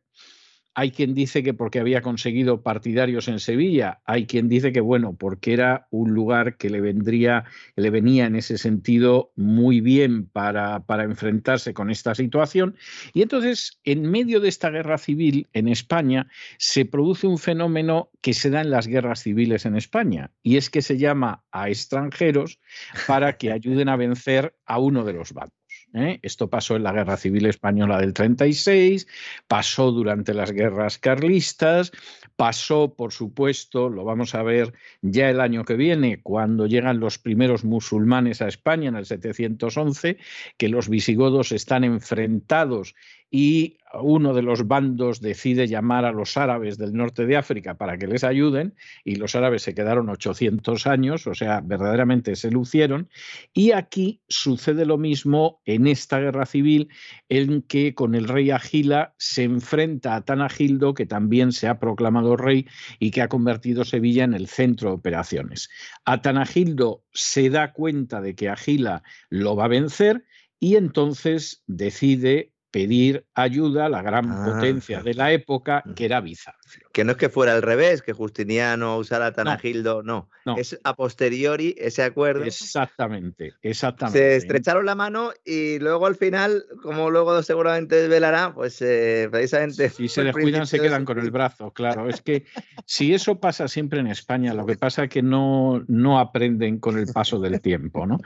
hay 0.78 0.92
quien 0.92 1.12
dice 1.12 1.42
que 1.42 1.54
porque 1.54 1.80
había 1.80 2.02
conseguido 2.02 2.62
partidarios 2.62 3.26
en 3.26 3.40
Sevilla, 3.40 4.00
hay 4.04 4.26
quien 4.26 4.48
dice 4.48 4.70
que 4.70 4.80
bueno, 4.80 5.16
porque 5.16 5.52
era 5.52 5.88
un 5.90 6.14
lugar 6.14 6.56
que 6.56 6.70
le 6.70 6.80
vendría, 6.80 7.46
le 7.74 7.90
venía 7.90 8.26
en 8.26 8.36
ese 8.36 8.58
sentido 8.58 9.32
muy 9.34 9.80
bien 9.80 10.26
para, 10.26 10.86
para 10.86 11.02
enfrentarse 11.02 11.74
con 11.74 11.90
esta 11.90 12.14
situación. 12.14 12.76
Y 13.12 13.22
entonces, 13.22 13.80
en 13.82 14.08
medio 14.08 14.38
de 14.38 14.50
esta 14.50 14.70
guerra 14.70 14.98
civil 14.98 15.48
en 15.52 15.66
España, 15.66 16.28
se 16.58 16.84
produce 16.84 17.26
un 17.26 17.38
fenómeno 17.38 18.10
que 18.20 18.32
se 18.32 18.48
da 18.48 18.60
en 18.60 18.70
las 18.70 18.86
guerras 18.86 19.24
civiles 19.24 19.66
en 19.66 19.74
España, 19.74 20.30
y 20.44 20.58
es 20.58 20.70
que 20.70 20.80
se 20.80 20.96
llama 20.96 21.42
a 21.50 21.70
extranjeros 21.70 22.60
para 23.08 23.36
que 23.36 23.50
ayuden 23.50 23.88
a 23.88 23.96
vencer 23.96 24.54
a 24.64 24.78
uno 24.78 25.02
de 25.02 25.14
los 25.14 25.32
bandos. 25.32 25.57
¿Eh? 25.94 26.18
Esto 26.22 26.48
pasó 26.48 26.76
en 26.76 26.82
la 26.82 26.92
Guerra 26.92 27.16
Civil 27.16 27.46
Española 27.46 27.98
del 27.98 28.12
36, 28.12 29.06
pasó 29.46 29.92
durante 29.92 30.34
las 30.34 30.52
guerras 30.52 30.98
carlistas, 30.98 31.92
pasó, 32.36 32.94
por 32.94 33.12
supuesto, 33.12 33.88
lo 33.88 34.04
vamos 34.04 34.34
a 34.34 34.42
ver 34.42 34.74
ya 35.02 35.30
el 35.30 35.40
año 35.40 35.64
que 35.64 35.74
viene, 35.74 36.20
cuando 36.22 36.66
llegan 36.66 37.00
los 37.00 37.18
primeros 37.18 37.64
musulmanes 37.64 38.42
a 38.42 38.48
España 38.48 38.88
en 38.88 38.96
el 38.96 39.06
711, 39.06 40.18
que 40.56 40.68
los 40.68 40.88
visigodos 40.88 41.52
están 41.52 41.84
enfrentados 41.84 42.94
y 43.30 43.78
uno 43.94 44.34
de 44.34 44.42
los 44.42 44.66
bandos 44.66 45.20
decide 45.20 45.66
llamar 45.66 46.04
a 46.04 46.12
los 46.12 46.36
árabes 46.36 46.78
del 46.78 46.92
norte 46.92 47.26
de 47.26 47.36
África 47.36 47.74
para 47.74 47.96
que 47.96 48.06
les 48.06 48.24
ayuden 48.24 48.74
y 49.04 49.16
los 49.16 49.34
árabes 49.34 49.62
se 49.62 49.74
quedaron 49.74 50.08
800 50.08 50.86
años, 50.86 51.26
o 51.26 51.34
sea, 51.34 51.60
verdaderamente 51.62 52.36
se 52.36 52.50
lucieron. 52.50 53.08
Y 53.52 53.72
aquí 53.72 54.22
sucede 54.28 54.84
lo 54.84 54.98
mismo 54.98 55.60
en 55.64 55.86
esta 55.86 56.20
guerra 56.20 56.46
civil 56.46 56.88
en 57.28 57.62
que 57.62 57.94
con 57.94 58.14
el 58.14 58.28
rey 58.28 58.50
Agila 58.50 59.14
se 59.18 59.44
enfrenta 59.44 60.16
a 60.16 60.24
Tanagildo, 60.24 60.94
que 60.94 61.06
también 61.06 61.52
se 61.52 61.68
ha 61.68 61.78
proclamado 61.78 62.36
rey 62.36 62.66
y 62.98 63.10
que 63.10 63.22
ha 63.22 63.28
convertido 63.28 63.84
Sevilla 63.84 64.24
en 64.24 64.34
el 64.34 64.48
centro 64.48 64.90
de 64.90 64.96
operaciones. 64.96 65.68
Atanagildo 66.04 67.04
se 67.12 67.50
da 67.50 67.72
cuenta 67.72 68.20
de 68.20 68.34
que 68.34 68.48
Agila 68.48 69.02
lo 69.30 69.56
va 69.56 69.64
a 69.64 69.68
vencer 69.68 70.24
y 70.60 70.76
entonces 70.76 71.62
decide 71.66 72.52
pedir 72.78 73.26
ayuda 73.34 73.86
a 73.86 73.88
la 73.88 74.02
gran 74.02 74.30
ah, 74.30 74.44
potencia 74.44 75.02
de 75.02 75.12
la 75.12 75.32
época, 75.32 75.82
que 75.96 76.04
era 76.04 76.20
Bizancio. 76.20 76.86
Que 76.92 77.02
no 77.02 77.12
es 77.12 77.16
que 77.18 77.28
fuera 77.28 77.52
al 77.52 77.62
revés, 77.62 78.02
que 78.02 78.12
Justiniano 78.12 78.98
usara 78.98 79.26
a 79.26 79.32
Tanagildo, 79.32 80.04
no, 80.04 80.28
Es 80.56 80.78
a 80.84 80.94
posteriori 80.94 81.74
ese 81.76 82.04
acuerdo. 82.04 82.44
Exactamente, 82.44 83.54
exactamente. 83.62 84.16
Se 84.16 84.36
estrecharon 84.36 84.86
la 84.86 84.94
mano 84.94 85.32
y 85.44 85.80
luego 85.80 86.06
al 86.06 86.14
final, 86.14 86.66
como 86.80 87.10
luego 87.10 87.42
seguramente 87.42 88.06
velará, 88.06 88.54
pues 88.54 88.80
eh, 88.80 89.28
precisamente. 89.28 89.90
Si 89.90 90.06
se 90.06 90.22
descuidan, 90.22 90.64
se 90.68 90.78
quedan 90.78 91.04
con 91.04 91.18
el 91.18 91.32
brazo, 91.32 91.72
claro. 91.72 92.08
Es 92.08 92.22
que 92.22 92.44
si 92.86 93.12
eso 93.12 93.40
pasa 93.40 93.66
siempre 93.66 93.98
en 93.98 94.06
España, 94.06 94.54
lo 94.54 94.66
que 94.66 94.76
pasa 94.76 95.02
es 95.04 95.10
que 95.10 95.22
no, 95.22 95.82
no 95.88 96.20
aprenden 96.20 96.78
con 96.78 96.96
el 96.96 97.06
paso 97.12 97.40
del 97.40 97.60
tiempo, 97.60 98.06
¿no? 98.06 98.18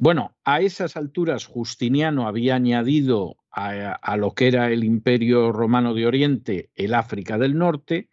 Bueno, 0.00 0.34
a 0.46 0.62
esas 0.62 0.96
alturas 0.96 1.44
Justiniano 1.44 2.26
había 2.26 2.54
añadido 2.54 3.36
a, 3.58 4.16
lo 4.16 4.34
que 4.34 4.48
era 4.48 4.70
el 4.70 4.84
imperio 4.84 5.52
romano 5.52 5.94
de 5.94 6.06
Oriente, 6.06 6.70
el 6.76 6.94
África 6.94 7.38
del 7.38 7.58
Norte. 7.58 8.08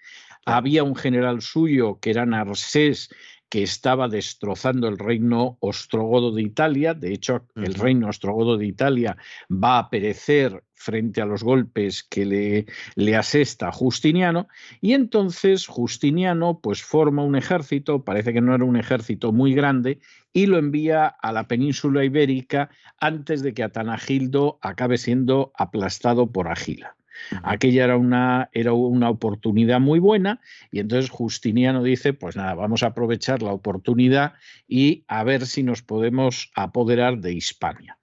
Había 0.46 0.84
un 0.84 0.96
general 0.96 1.42
suyo 1.42 2.00
que 2.00 2.12
era 2.12 2.26
Narsés, 2.26 3.10
que 3.56 3.64
estaba 3.64 4.10
destrozando 4.10 4.90
el 4.90 4.98
reino 4.98 5.56
ostrogodo 5.62 6.34
de 6.34 6.42
Italia. 6.42 6.94
De 6.94 7.14
hecho, 7.14 7.48
el 7.56 7.74
reino 7.74 8.10
ostrogodo 8.10 8.58
de 8.58 8.66
Italia 8.66 9.16
va 9.50 9.80
a 9.80 9.90
perecer 9.90 10.62
frente 10.74 11.22
a 11.22 11.26
los 11.26 11.42
golpes 11.42 12.04
que 12.04 12.26
le, 12.26 12.66
le, 12.96 13.16
asesta 13.16 13.72
Justiniano. 13.72 14.50
Y 14.82 14.92
entonces 14.92 15.68
Justiniano 15.68 16.60
pues 16.60 16.84
forma 16.84 17.24
un 17.24 17.38
ejército, 17.38 18.04
parece 18.04 18.34
que 18.34 18.42
no 18.42 18.54
era 18.54 18.66
un 18.66 18.76
ejército 18.76 19.32
muy 19.32 19.54
grande, 19.54 20.00
y 20.34 20.48
lo 20.48 20.58
envía 20.58 21.08
a 21.08 21.32
la 21.32 21.48
península 21.48 22.04
ibérica 22.04 22.70
antes 23.00 23.42
de 23.42 23.54
que 23.54 23.64
Atanagildo 23.64 24.60
acabe 24.62 24.98
siendo 24.98 25.54
aplastado 25.56 26.30
por 26.30 26.50
Agila. 26.50 26.98
Aquella 27.44 27.86
era 27.86 27.98
una, 27.98 28.50
era 28.54 28.74
una 28.74 29.10
oportunidad 29.10 29.80
muy 29.80 30.00
buena 30.00 30.42
y 30.72 30.80
entonces 30.80 31.10
Justiniano 31.10 31.84
dice, 31.84 32.14
pues 32.14 32.36
nada, 32.36 32.56
vamos 32.56 32.84
a 32.84 32.88
aprovechar 32.88 33.42
la 33.42 33.52
oportunidad 33.52 34.34
y 34.68 35.04
a 35.08 35.24
ver 35.24 35.46
si 35.46 35.64
nos 35.64 35.82
podemos 35.82 36.52
apoderar 36.56 37.20
de 37.20 37.34
Hispania. 37.34 37.98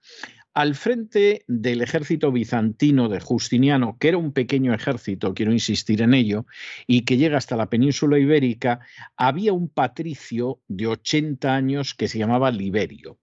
Al 0.53 0.75
frente 0.75 1.45
del 1.47 1.81
ejército 1.81 2.31
bizantino 2.31 3.09
de 3.09 3.19
Justiniano, 3.19 3.97
que 3.97 4.09
era 4.09 4.19
un 4.19 4.33
pequeño 4.33 4.71
ejército, 4.75 5.33
quiero 5.33 5.51
insistir 5.51 6.03
en 6.03 6.13
ello, 6.13 6.45
y 6.85 7.05
que 7.05 7.17
llega 7.17 7.39
hasta 7.39 7.55
la 7.55 7.71
península 7.71 8.19
ibérica, 8.19 8.79
había 9.17 9.51
un 9.51 9.67
patricio 9.67 10.61
de 10.67 10.85
80 10.85 11.55
años 11.55 11.95
que 11.95 12.07
se 12.07 12.19
llamaba 12.19 12.51
Liberio. 12.51 13.17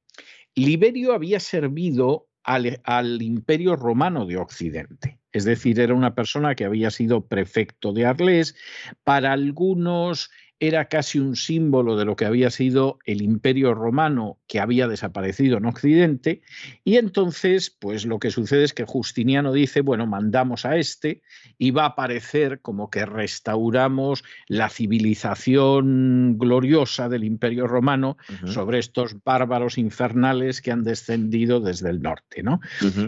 Liberio 0.56 1.12
había 1.12 1.38
servido 1.38 2.26
al, 2.42 3.22
imperio 3.22 3.76
romano 3.76 4.26
de 4.26 4.36
Occidente. 4.36 5.19
Es 5.32 5.44
decir, 5.44 5.78
era 5.80 5.94
una 5.94 6.14
persona 6.14 6.54
que 6.54 6.64
había 6.64 6.90
sido 6.90 7.26
prefecto 7.26 7.92
de 7.92 8.06
Arles. 8.06 8.56
Para 9.04 9.32
algunos 9.32 10.30
era 10.60 10.84
casi 10.84 11.18
un 11.18 11.36
símbolo 11.36 11.96
de 11.96 12.04
lo 12.04 12.16
que 12.16 12.26
había 12.26 12.50
sido 12.50 12.98
el 13.06 13.22
imperio 13.22 13.72
romano 13.72 14.38
que 14.46 14.60
había 14.60 14.86
desaparecido 14.88 15.56
en 15.56 15.64
Occidente, 15.64 16.42
y 16.84 16.96
entonces, 16.96 17.70
pues 17.70 18.04
lo 18.04 18.18
que 18.18 18.30
sucede 18.30 18.64
es 18.64 18.74
que 18.74 18.84
Justiniano 18.84 19.54
dice, 19.54 19.80
bueno, 19.80 20.06
mandamos 20.06 20.66
a 20.66 20.76
este 20.76 21.22
y 21.56 21.70
va 21.70 21.86
a 21.86 21.96
parecer 21.96 22.60
como 22.60 22.90
que 22.90 23.06
restauramos 23.06 24.22
la 24.48 24.68
civilización 24.68 26.36
gloriosa 26.38 27.08
del 27.08 27.24
imperio 27.24 27.66
romano 27.66 28.18
sobre 28.44 28.78
estos 28.78 29.16
bárbaros 29.24 29.78
infernales 29.78 30.60
que 30.60 30.72
han 30.72 30.84
descendido 30.84 31.60
desde 31.60 31.88
el 31.88 32.02
norte, 32.02 32.42
¿no? 32.42 32.60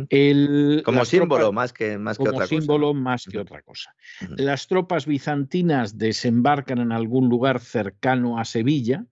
el, 0.08 0.82
como 0.84 1.04
símbolo 1.04 1.52
más 1.52 1.74
que, 1.74 1.98
más 1.98 2.16
que 2.16 2.30
otra 2.30 2.46
símbolo 2.46 2.94
más 2.94 3.26
que 3.26 3.38
otra 3.38 3.60
cosa. 3.60 3.94
Las 4.36 4.68
tropas 4.68 5.04
bizantinas 5.04 5.98
desembarcan 5.98 6.78
en 6.78 6.92
algún 6.92 7.28
lugar 7.28 7.41
cercano 7.60 8.38
a 8.38 8.44
Sevilla, 8.44 9.06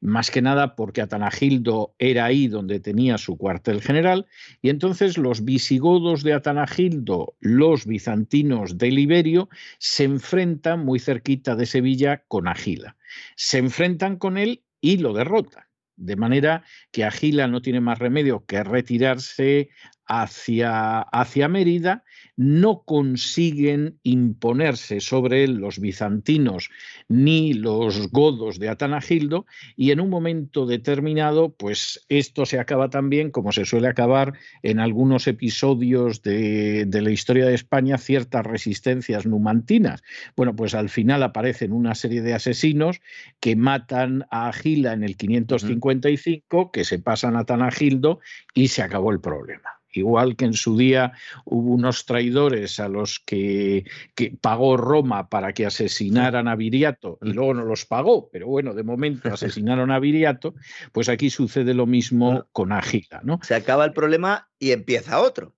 más 0.00 0.30
que 0.30 0.42
nada 0.42 0.76
porque 0.76 1.00
Atanagildo 1.00 1.94
era 1.98 2.26
ahí 2.26 2.46
donde 2.46 2.78
tenía 2.78 3.16
su 3.16 3.38
cuartel 3.38 3.80
general, 3.80 4.26
y 4.60 4.68
entonces 4.68 5.16
los 5.16 5.44
visigodos 5.44 6.22
de 6.22 6.34
Atanagildo, 6.34 7.34
los 7.40 7.86
bizantinos 7.86 8.76
de 8.76 8.90
Liberio, 8.90 9.48
se 9.78 10.04
enfrentan 10.04 10.84
muy 10.84 10.98
cerquita 10.98 11.56
de 11.56 11.66
Sevilla 11.66 12.22
con 12.28 12.48
Agila. 12.48 12.96
Se 13.36 13.58
enfrentan 13.58 14.16
con 14.16 14.36
él 14.36 14.62
y 14.80 14.98
lo 14.98 15.14
derrotan. 15.14 15.64
De 15.96 16.16
manera 16.16 16.64
que 16.90 17.04
Agila 17.04 17.46
no 17.46 17.62
tiene 17.62 17.80
más 17.80 17.98
remedio 17.98 18.44
que 18.44 18.62
retirarse 18.64 19.70
hacia, 20.06 21.00
hacia 21.00 21.48
Mérida 21.48 22.04
no 22.36 22.82
consiguen 22.84 23.98
imponerse 24.02 25.00
sobre 25.00 25.44
él 25.44 25.54
los 25.54 25.78
bizantinos 25.78 26.70
ni 27.08 27.54
los 27.54 28.10
godos 28.10 28.58
de 28.58 28.68
Atanagildo 28.68 29.46
y 29.76 29.92
en 29.92 30.00
un 30.00 30.10
momento 30.10 30.66
determinado 30.66 31.54
pues 31.54 32.04
esto 32.08 32.44
se 32.44 32.58
acaba 32.58 32.90
también 32.90 33.30
como 33.30 33.52
se 33.52 33.64
suele 33.64 33.88
acabar 33.88 34.34
en 34.62 34.80
algunos 34.80 35.26
episodios 35.26 36.22
de, 36.22 36.84
de 36.86 37.02
la 37.02 37.10
historia 37.10 37.46
de 37.46 37.54
España 37.54 37.98
ciertas 37.98 38.44
resistencias 38.44 39.26
numantinas. 39.26 40.02
Bueno, 40.36 40.54
pues 40.56 40.74
al 40.74 40.88
final 40.88 41.22
aparecen 41.22 41.72
una 41.72 41.94
serie 41.94 42.22
de 42.22 42.34
asesinos 42.34 43.00
que 43.40 43.56
matan 43.56 44.26
a 44.30 44.48
Agila 44.48 44.92
en 44.92 45.04
el 45.04 45.16
555, 45.16 46.70
que 46.72 46.84
se 46.84 46.98
pasan 46.98 47.36
a 47.36 47.40
Atanagildo 47.40 48.20
y 48.54 48.68
se 48.68 48.82
acabó 48.82 49.10
el 49.10 49.20
problema 49.20 49.73
igual 50.00 50.36
que 50.36 50.44
en 50.44 50.54
su 50.54 50.76
día 50.76 51.12
hubo 51.44 51.72
unos 51.72 52.06
traidores 52.06 52.80
a 52.80 52.88
los 52.88 53.20
que, 53.20 53.84
pagó 54.40 54.76
Roma 54.76 55.28
para 55.28 55.52
que 55.52 55.66
asesinaran 55.66 56.48
a 56.48 56.56
Viriato 56.56 57.18
y 57.22 57.32
luego 57.32 57.54
no 57.54 57.64
los 57.64 57.84
pagó, 57.86 58.28
pero 58.30 58.46
bueno, 58.46 58.74
de 58.74 58.82
momento 58.82 59.28
asesinaron 59.32 59.90
a 59.90 59.98
Viriato, 59.98 60.54
pues 60.92 61.08
aquí 61.08 61.30
sucede 61.30 61.74
lo 61.74 61.86
mismo 61.86 62.46
con 62.52 62.72
Agila. 62.72 63.20
¿no? 63.24 63.40
Se 63.42 63.54
acaba 63.54 63.84
el 63.84 63.92
problema 63.92 64.48
y 64.58 64.72
empieza 64.72 65.20
otro. 65.20 65.54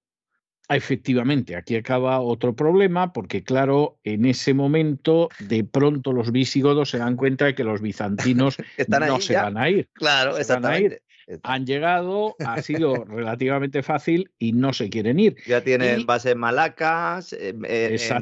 Efectivamente, 0.68 1.54
aquí 1.54 1.76
acaba 1.76 2.20
otro 2.20 2.56
problema 2.56 3.12
porque, 3.12 3.44
claro, 3.44 4.00
en 4.02 4.24
ese 4.26 4.52
momento 4.52 5.28
de 5.38 5.62
pronto 5.62 6.12
los 6.12 6.32
visigodos 6.32 6.90
se 6.90 6.98
dan 6.98 7.14
cuenta 7.14 7.44
de 7.44 7.54
que 7.54 7.62
los 7.62 7.80
bizantinos 7.80 8.56
no 8.88 9.20
se 9.20 9.36
van 9.36 9.58
a 9.58 9.70
ir. 9.70 9.88
Claro, 9.92 10.36
exactamente 10.36 11.02
han 11.42 11.66
llegado, 11.66 12.36
ha 12.44 12.62
sido 12.62 13.04
relativamente 13.04 13.82
fácil 13.82 14.30
y 14.38 14.52
no 14.52 14.72
se 14.72 14.88
quieren 14.90 15.18
ir. 15.18 15.36
Ya 15.46 15.62
tienen 15.62 16.06
base 16.06 16.32
en 16.32 16.38
Malacas, 16.38 17.32
en, 17.32 17.62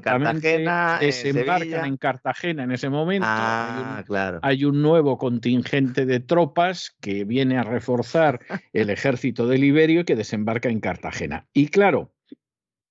Cartagena. 0.03 0.99
Desembarcan 1.01 1.87
en, 1.87 1.97
Cartagena 1.97 2.65
en 2.65 2.73
ese 2.73 2.89
momento. 2.89 3.27
Ah, 3.29 4.03
claro. 4.07 4.41
Hay 4.43 4.65
un 4.65 4.83
nuevo 4.83 5.19
contingente 5.19 6.07
de 6.07 6.21
tropas 6.21 6.97
que 7.01 7.25
viene 7.25 7.59
a 7.59 7.63
reforzar 7.63 8.41
el 8.73 8.91
ejército 8.91 9.47
de 9.47 9.59
Liberio 9.59 10.01
y 10.01 10.05
que 10.05 10.17
desembarca 10.17 10.69
en 10.69 10.81
Cartagena. 10.81 11.47
Y 11.53 11.69
claro, 11.69 12.15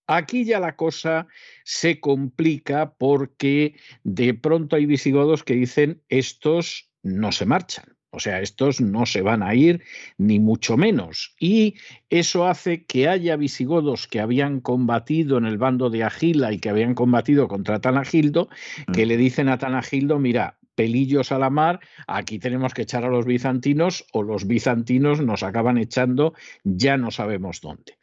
Aquí 0.06 0.44
ya 0.44 0.60
la 0.60 0.76
cosa 0.76 1.28
se 1.64 2.02
complica 2.02 2.94
porque 2.96 3.76
de 4.04 4.34
pronto 4.34 4.76
hay 4.76 4.86
visigodos 4.86 5.44
que 5.44 5.54
dicen 5.54 6.04
estos 6.10 6.92
no 7.04 7.32
se 7.32 7.46
marchan. 7.46 7.93
O 8.14 8.20
sea, 8.20 8.42
estos 8.42 8.80
no 8.80 9.08
se 9.08 9.24
van 9.24 9.42
a 9.42 9.56
ir, 9.56 9.82
ni 10.20 10.40
mucho 10.40 10.78
menos. 10.78 11.34
Y 11.40 11.76
eso 12.12 12.48
hace 12.48 12.86
que 12.86 13.10
haya 13.10 13.36
visigodos 13.36 14.06
que 14.08 14.20
habían 14.20 14.62
combatido 14.62 15.40
en 15.40 15.46
el 15.46 15.58
bando 15.58 15.90
de 15.90 16.04
Agila 16.04 16.54
y 16.54 16.60
que 16.60 16.70
habían 16.70 16.94
combatido 16.94 17.48
contra 17.48 17.82
Tanagildo, 17.82 18.50
que 18.94 19.06
mm. 19.06 19.08
le 19.08 19.18
dicen 19.18 19.50
a 19.50 19.58
Tanagildo, 19.58 20.20
mira, 20.20 20.58
pelillos 20.76 21.32
a 21.32 21.40
la 21.40 21.50
mar, 21.50 21.80
aquí 22.08 22.40
tenemos 22.40 22.74
que 22.74 22.82
echar 22.84 23.06
a 23.06 23.10
los 23.10 23.26
bizantinos 23.26 24.06
o 24.12 24.24
los 24.24 24.48
bizantinos 24.48 25.22
nos 25.22 25.44
acaban 25.44 25.78
echando, 25.78 26.34
ya 26.64 26.98
no 26.98 27.12
sabemos 27.12 27.62
dónde. 27.62 27.98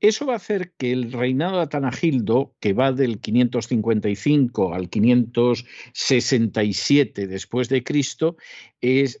Eso 0.00 0.26
va 0.26 0.34
a 0.34 0.36
hacer 0.36 0.74
que 0.78 0.92
el 0.92 1.10
reinado 1.10 1.56
de 1.56 1.62
Atanagildo, 1.62 2.54
que 2.60 2.72
va 2.72 2.92
del 2.92 3.18
555 3.18 4.72
al 4.72 4.90
567 4.90 7.26
después 7.26 7.68
de 7.68 7.82
Cristo, 7.82 8.36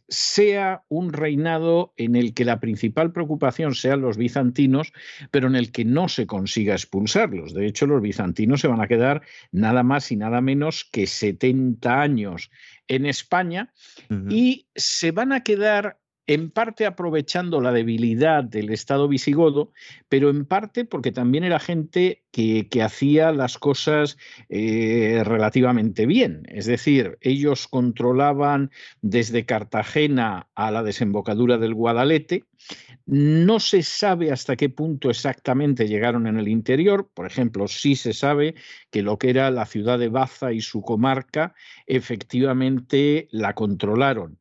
sea 0.08 0.84
un 0.88 1.12
reinado 1.12 1.92
en 1.96 2.14
el 2.14 2.32
que 2.32 2.44
la 2.44 2.60
principal 2.60 3.10
preocupación 3.10 3.74
sean 3.74 4.02
los 4.02 4.16
bizantinos, 4.16 4.92
pero 5.32 5.48
en 5.48 5.56
el 5.56 5.72
que 5.72 5.84
no 5.84 6.08
se 6.08 6.28
consiga 6.28 6.74
expulsarlos. 6.74 7.54
De 7.54 7.66
hecho, 7.66 7.86
los 7.86 8.00
bizantinos 8.00 8.60
se 8.60 8.68
van 8.68 8.80
a 8.80 8.86
quedar 8.86 9.22
nada 9.50 9.82
más 9.82 10.12
y 10.12 10.16
nada 10.16 10.40
menos 10.40 10.88
que 10.92 11.08
70 11.08 12.00
años 12.00 12.52
en 12.88 13.06
España 13.06 13.72
y 14.28 14.66
se 14.74 15.12
van 15.12 15.32
a 15.32 15.42
quedar 15.42 15.98
en 16.28 16.50
parte 16.50 16.84
aprovechando 16.84 17.62
la 17.62 17.72
debilidad 17.72 18.44
del 18.44 18.70
Estado 18.70 19.08
visigodo, 19.08 19.72
pero 20.10 20.28
en 20.28 20.44
parte 20.44 20.84
porque 20.84 21.10
también 21.10 21.42
era 21.42 21.58
gente 21.58 22.22
que, 22.30 22.68
hacía 22.82 23.32
las 23.32 23.56
cosas 23.56 24.18
eh, 24.50 25.22
relativamente 25.24 26.04
bien. 26.04 26.42
Es 26.48 26.66
decir, 26.66 27.16
ellos 27.22 27.66
controlaban 27.66 28.70
desde 29.00 29.46
Cartagena 29.46 30.48
a 30.54 30.70
la 30.70 30.82
desembocadura 30.82 31.56
del 31.56 31.74
Guadalete. 31.74 32.44
No 33.06 33.58
se 33.58 33.82
sabe 33.82 34.30
hasta 34.30 34.54
qué 34.54 34.68
punto 34.68 35.08
exactamente 35.08 35.88
llegaron 35.88 36.26
en 36.26 36.38
el 36.38 36.48
interior. 36.48 37.08
Por 37.12 37.26
ejemplo, 37.26 37.66
sí 37.68 37.96
se 37.96 38.12
sabe 38.12 38.54
que 38.90 39.02
lo 39.02 39.18
que 39.18 39.30
era 39.30 39.50
la 39.50 39.64
ciudad 39.64 39.98
de 39.98 40.10
Baza 40.10 40.52
y 40.52 40.60
su 40.60 40.82
comarca 40.82 41.54
efectivamente 41.86 43.28
la 43.30 43.54
controlaron. 43.54 44.38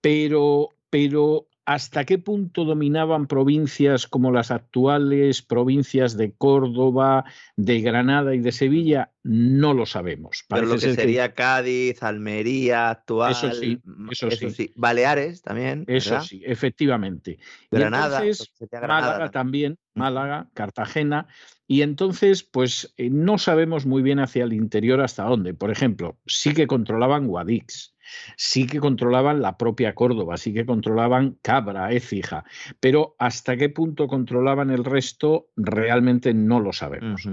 Pero 0.00 0.70
pero 0.94 1.48
¿hasta 1.64 2.04
qué 2.04 2.18
punto 2.18 2.64
dominaban 2.64 3.26
provincias 3.26 4.06
como 4.06 4.30
las 4.30 4.52
actuales 4.52 5.42
provincias 5.42 6.16
de 6.16 6.34
Córdoba, 6.36 7.24
de 7.56 7.80
Granada 7.80 8.32
y 8.36 8.38
de 8.38 8.52
Sevilla? 8.52 9.10
No 9.24 9.74
lo 9.74 9.86
sabemos. 9.86 10.44
Pero 10.48 10.66
lo 10.66 10.78
que 10.78 10.94
sería 10.94 11.34
Cádiz, 11.34 12.00
Almería, 12.04 12.90
actual. 12.90 13.32
Eso 13.32 13.50
sí, 13.54 13.82
eso, 14.08 14.50
sí. 14.50 14.72
Baleares 14.76 15.42
también. 15.42 15.84
Eso 15.88 16.20
sí, 16.20 16.42
efectivamente. 16.46 17.40
Granada. 17.72 18.22
Málaga 18.70 19.32
también, 19.32 19.76
Málaga, 19.94 20.48
Cartagena. 20.54 21.26
Y 21.66 21.82
entonces, 21.82 22.44
pues 22.44 22.94
eh, 22.98 23.10
no 23.10 23.36
sabemos 23.36 23.84
muy 23.84 24.04
bien 24.04 24.20
hacia 24.20 24.44
el 24.44 24.52
interior 24.52 25.00
hasta 25.00 25.24
dónde. 25.24 25.54
Por 25.54 25.72
ejemplo, 25.72 26.20
sí 26.24 26.54
que 26.54 26.68
controlaban 26.68 27.26
Guadix 27.26 27.93
sí 28.36 28.66
que 28.66 28.80
controlaban 28.80 29.42
la 29.42 29.56
propia 29.56 29.94
Córdoba, 29.94 30.36
sí 30.36 30.52
que 30.52 30.66
controlaban 30.66 31.38
Cabra, 31.42 31.92
Écija, 31.92 32.44
pero 32.80 33.16
hasta 33.18 33.56
qué 33.56 33.68
punto 33.68 34.08
controlaban 34.08 34.70
el 34.70 34.84
resto 34.84 35.48
realmente 35.56 36.34
no 36.34 36.60
lo 36.60 36.72
sabemos. 36.72 37.28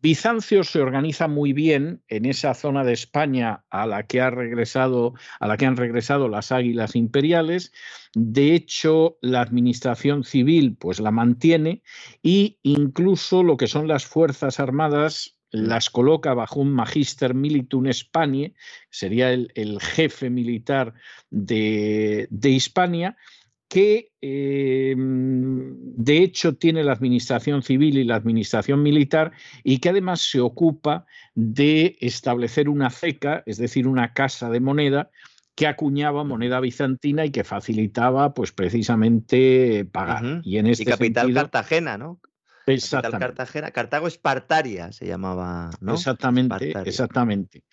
Bizancio 0.00 0.62
se 0.62 0.80
organiza 0.80 1.26
muy 1.26 1.52
bien 1.52 2.02
en 2.06 2.24
esa 2.24 2.54
zona 2.54 2.84
de 2.84 2.92
España 2.92 3.64
a 3.68 3.84
la 3.84 4.04
que 4.04 4.20
ha 4.20 4.30
regresado, 4.30 5.14
a 5.40 5.48
la 5.48 5.56
que 5.56 5.66
han 5.66 5.76
regresado 5.76 6.28
las 6.28 6.52
águilas 6.52 6.94
imperiales. 6.94 7.72
De 8.14 8.54
hecho, 8.54 9.18
la 9.22 9.40
administración 9.40 10.22
civil 10.22 10.76
pues 10.78 11.00
la 11.00 11.10
mantiene 11.10 11.82
e 12.22 12.58
incluso 12.62 13.42
lo 13.42 13.56
que 13.56 13.66
son 13.66 13.88
las 13.88 14.06
fuerzas 14.06 14.60
armadas 14.60 15.37
las 15.50 15.90
coloca 15.90 16.34
bajo 16.34 16.60
un 16.60 16.72
magister 16.72 17.34
militum 17.34 17.90
Spanie, 17.92 18.54
sería 18.90 19.32
el, 19.32 19.78
jefe 19.80 20.30
militar 20.30 20.94
de, 21.30 22.28
Hispania, 22.42 23.16
que 23.68 24.12
em, 24.20 25.76
de 25.78 26.18
hecho 26.18 26.56
tiene 26.56 26.82
la 26.84 26.92
administración 26.92 27.62
civil 27.62 27.98
y 27.98 28.04
la 28.04 28.16
administración 28.16 28.82
militar 28.82 29.32
y 29.62 29.78
que 29.78 29.90
además 29.90 30.22
se 30.22 30.40
ocupa 30.40 31.06
de 31.34 31.96
establecer 32.00 32.68
una 32.68 32.90
ceca, 32.90 33.42
es 33.44 33.58
decir, 33.58 33.86
una 33.86 34.14
casa 34.14 34.48
de 34.48 34.60
moneda 34.60 35.10
que 35.54 35.66
acuñaba 35.66 36.22
moneda 36.22 36.60
bizantina 36.60 37.26
y 37.26 37.30
que 37.30 37.42
facilitaba 37.42 38.32
pues 38.32 38.52
precisamente 38.52 39.84
pagar. 39.84 40.40
Y 40.44 40.58
en 40.58 40.68
este 40.68 40.84
capital 40.84 41.34
Cartagena, 41.34 41.98
¿no? 41.98 42.20
Cartagena, 43.18 43.70
Cartago 43.70 44.06
Espartaria 44.06 44.92
se 44.92 45.06
llamaba, 45.06 45.70
¿no? 45.80 45.94
Exactamente, 45.94 46.72
exactamente. 46.84 47.64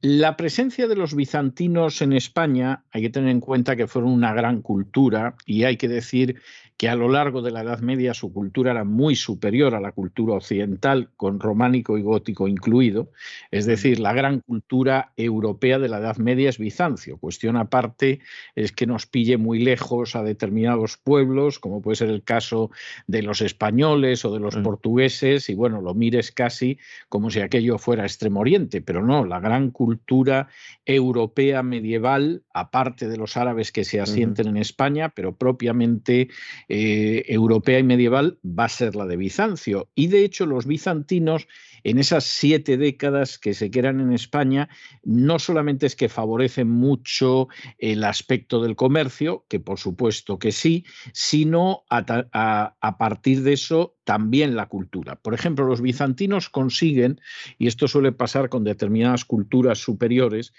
La 0.00 0.36
presencia 0.36 0.86
de 0.86 0.96
los 0.96 1.14
bizantinos 1.14 2.02
en 2.02 2.12
España 2.12 2.84
hay 2.90 3.02
que 3.02 3.10
tener 3.10 3.30
en 3.30 3.40
cuenta 3.40 3.76
que 3.76 3.86
fueron 3.86 4.10
una 4.12 4.34
gran 4.34 4.62
cultura 4.62 5.34
y 5.46 5.64
hay 5.64 5.76
que 5.76 5.88
decir 5.88 6.40
que 6.76 6.88
a 6.88 6.96
lo 6.96 7.08
largo 7.08 7.42
de 7.42 7.52
la 7.52 7.62
Edad 7.62 7.80
Media 7.80 8.12
su 8.12 8.32
cultura 8.32 8.72
era 8.72 8.84
muy 8.84 9.14
superior 9.14 9.74
a 9.74 9.80
la 9.80 9.92
cultura 9.92 10.34
occidental, 10.34 11.10
con 11.16 11.38
románico 11.38 11.96
y 11.96 12.02
gótico 12.02 12.48
incluido. 12.48 13.10
Es 13.50 13.66
decir, 13.66 14.00
la 14.00 14.12
gran 14.12 14.40
cultura 14.40 15.12
europea 15.16 15.78
de 15.78 15.88
la 15.88 15.98
Edad 15.98 16.16
Media 16.16 16.50
es 16.50 16.58
Bizancio. 16.58 17.18
Cuestión 17.18 17.56
aparte 17.56 18.20
es 18.56 18.72
que 18.72 18.86
nos 18.86 19.06
pille 19.06 19.36
muy 19.36 19.60
lejos 19.60 20.16
a 20.16 20.22
determinados 20.22 20.96
pueblos, 20.96 21.58
como 21.58 21.82
puede 21.82 21.96
ser 21.96 22.08
el 22.08 22.24
caso 22.24 22.70
de 23.06 23.22
los 23.22 23.42
españoles 23.42 24.24
o 24.24 24.32
de 24.32 24.40
los 24.40 24.56
portugueses, 24.56 25.48
y 25.48 25.54
bueno, 25.54 25.80
lo 25.80 25.94
mires 25.94 26.32
casi 26.32 26.78
como 27.08 27.30
si 27.30 27.40
aquello 27.40 27.78
fuera 27.78 28.04
Extremo 28.04 28.40
Oriente, 28.40 28.80
pero 28.80 29.04
no, 29.04 29.24
la 29.24 29.40
gran 29.40 29.70
cultura 29.70 30.48
europea 30.84 31.62
medieval, 31.62 32.42
aparte 32.52 33.08
de 33.08 33.16
los 33.16 33.36
árabes 33.36 33.72
que 33.72 33.84
se 33.84 34.00
asienten 34.00 34.48
en 34.48 34.56
España, 34.56 35.10
pero 35.10 35.36
propiamente 35.36 36.28
eh, 36.74 37.26
europea 37.28 37.78
y 37.80 37.82
medieval 37.82 38.38
va 38.42 38.64
a 38.64 38.68
ser 38.70 38.96
la 38.96 39.04
de 39.04 39.18
Bizancio. 39.18 39.90
Y 39.94 40.06
de 40.06 40.24
hecho 40.24 40.46
los 40.46 40.64
bizantinos 40.64 41.46
en 41.84 41.98
esas 41.98 42.24
siete 42.24 42.78
décadas 42.78 43.38
que 43.38 43.52
se 43.52 43.70
quedan 43.70 44.00
en 44.00 44.10
España, 44.10 44.70
no 45.04 45.38
solamente 45.38 45.84
es 45.84 45.96
que 45.96 46.08
favorecen 46.08 46.70
mucho 46.70 47.48
el 47.76 48.02
aspecto 48.04 48.62
del 48.62 48.74
comercio, 48.74 49.44
que 49.50 49.60
por 49.60 49.78
supuesto 49.78 50.38
que 50.38 50.50
sí, 50.50 50.86
sino 51.12 51.84
a, 51.90 52.96
partir 52.96 53.42
de 53.42 53.52
eso 53.52 53.98
también 54.04 54.56
la 54.56 54.70
cultura. 54.70 55.16
Por 55.16 55.34
ejemplo, 55.34 55.66
los 55.66 55.82
bizantinos 55.82 56.48
consiguen, 56.48 57.20
y 57.58 57.66
esto 57.66 57.86
suele 57.86 58.12
pasar 58.12 58.48
con 58.48 58.64
determinadas 58.64 59.26
culturas 59.26 59.76
superiores, 59.76 60.54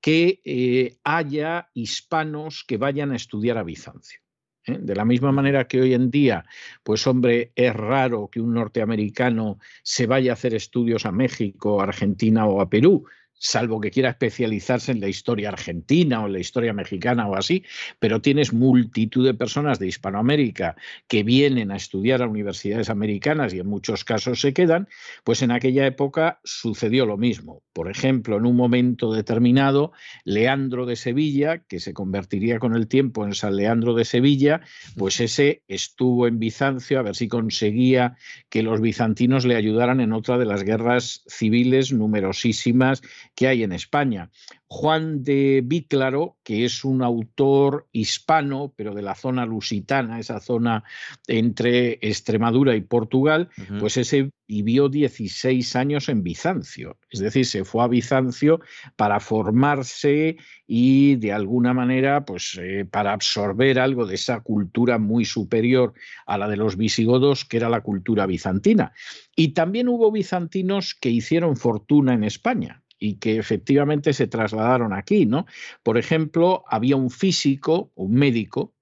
que 0.00 0.40
eh, 0.46 0.96
haya 1.04 1.68
hispanos 1.74 2.64
que 2.66 2.78
vayan 2.78 3.12
a 3.12 3.16
estudiar 3.16 3.58
a 3.58 3.64
Bizancio. 3.64 4.20
¿Eh? 4.64 4.78
De 4.80 4.94
la 4.94 5.04
misma 5.04 5.32
manera 5.32 5.66
que 5.66 5.80
hoy 5.80 5.94
en 5.94 6.10
día, 6.10 6.44
pues 6.82 7.06
hombre, 7.06 7.52
es 7.54 7.74
raro 7.74 8.28
que 8.30 8.40
un 8.40 8.54
norteamericano 8.54 9.58
se 9.82 10.06
vaya 10.06 10.32
a 10.32 10.34
hacer 10.34 10.54
estudios 10.54 11.06
a 11.06 11.12
México, 11.12 11.80
Argentina 11.80 12.46
o 12.46 12.60
a 12.60 12.68
Perú 12.68 13.06
salvo 13.38 13.80
que 13.80 13.90
quiera 13.90 14.10
especializarse 14.10 14.92
en 14.92 15.00
la 15.00 15.08
historia 15.08 15.48
argentina 15.48 16.22
o 16.22 16.26
en 16.26 16.32
la 16.32 16.38
historia 16.40 16.72
mexicana 16.72 17.26
o 17.28 17.36
así, 17.36 17.64
pero 17.98 18.20
tienes 18.20 18.52
multitud 18.52 19.24
de 19.24 19.34
personas 19.34 19.78
de 19.78 19.86
Hispanoamérica 19.86 20.76
que 21.06 21.22
vienen 21.22 21.70
a 21.70 21.76
estudiar 21.76 22.22
a 22.22 22.28
universidades 22.28 22.90
americanas 22.90 23.54
y 23.54 23.60
en 23.60 23.66
muchos 23.66 24.04
casos 24.04 24.40
se 24.40 24.52
quedan, 24.52 24.88
pues 25.24 25.42
en 25.42 25.50
aquella 25.50 25.86
época 25.86 26.40
sucedió 26.44 27.06
lo 27.06 27.16
mismo. 27.16 27.62
Por 27.72 27.90
ejemplo, 27.90 28.36
en 28.36 28.46
un 28.46 28.56
momento 28.56 29.12
determinado, 29.12 29.92
Leandro 30.24 30.86
de 30.86 30.96
Sevilla, 30.96 31.58
que 31.58 31.80
se 31.80 31.94
convertiría 31.94 32.58
con 32.58 32.74
el 32.74 32.88
tiempo 32.88 33.24
en 33.24 33.34
San 33.34 33.56
Leandro 33.56 33.94
de 33.94 34.04
Sevilla, 34.04 34.60
pues 34.96 35.20
ese 35.20 35.62
estuvo 35.68 36.26
en 36.26 36.38
Bizancio 36.38 36.98
a 36.98 37.02
ver 37.02 37.14
si 37.14 37.28
conseguía 37.28 38.16
que 38.48 38.62
los 38.62 38.80
bizantinos 38.80 39.44
le 39.44 39.56
ayudaran 39.56 40.00
en 40.00 40.12
otra 40.12 40.38
de 40.38 40.44
las 40.44 40.64
guerras 40.64 41.22
civiles 41.26 41.92
numerosísimas 41.92 43.02
que 43.38 43.46
hay 43.46 43.62
en 43.62 43.70
España. 43.70 44.32
Juan 44.66 45.22
de 45.22 45.62
Víclaro, 45.64 46.38
que 46.42 46.64
es 46.64 46.84
un 46.84 47.04
autor 47.04 47.86
hispano, 47.92 48.74
pero 48.74 48.96
de 48.96 49.02
la 49.02 49.14
zona 49.14 49.46
lusitana, 49.46 50.18
esa 50.18 50.40
zona 50.40 50.82
entre 51.28 52.00
Extremadura 52.02 52.74
y 52.74 52.80
Portugal, 52.80 53.48
pues 53.78 53.96
ese 53.96 54.32
vivió 54.48 54.88
16 54.88 55.76
años 55.76 56.08
en 56.08 56.24
Bizancio. 56.24 56.98
Es 57.10 57.20
decir, 57.20 57.46
se 57.46 57.64
fue 57.64 57.84
a 57.84 57.86
Bizancio 57.86 58.58
para 58.96 59.20
formarse 59.20 60.36
y 60.66 61.14
de 61.14 61.32
alguna 61.32 61.72
manera, 61.72 62.24
pues 62.24 62.58
eh, 62.60 62.84
para 62.90 63.12
absorber 63.12 63.78
algo 63.78 64.04
de 64.04 64.16
esa 64.16 64.40
cultura 64.40 64.98
muy 64.98 65.24
superior 65.24 65.94
a 66.26 66.38
la 66.38 66.48
de 66.48 66.56
los 66.56 66.76
visigodos, 66.76 67.44
que 67.44 67.58
era 67.58 67.68
la 67.68 67.82
cultura 67.82 68.26
bizantina. 68.26 68.92
Y 69.36 69.50
también 69.54 69.86
hubo 69.86 70.10
bizantinos 70.10 70.96
que 71.00 71.10
hicieron 71.10 71.56
fortuna 71.56 72.14
en 72.14 72.24
España 72.24 72.82
y 72.98 73.14
que 73.14 73.38
efectivamente 73.38 74.12
se 74.12 74.26
trasladaron 74.26 74.92
aquí, 74.92 75.26
¿no? 75.26 75.46
Por 75.82 75.98
ejemplo, 75.98 76.64
había 76.68 76.96
un 76.96 77.10
físico, 77.10 77.92
un 77.94 78.14
médico, 78.14 78.74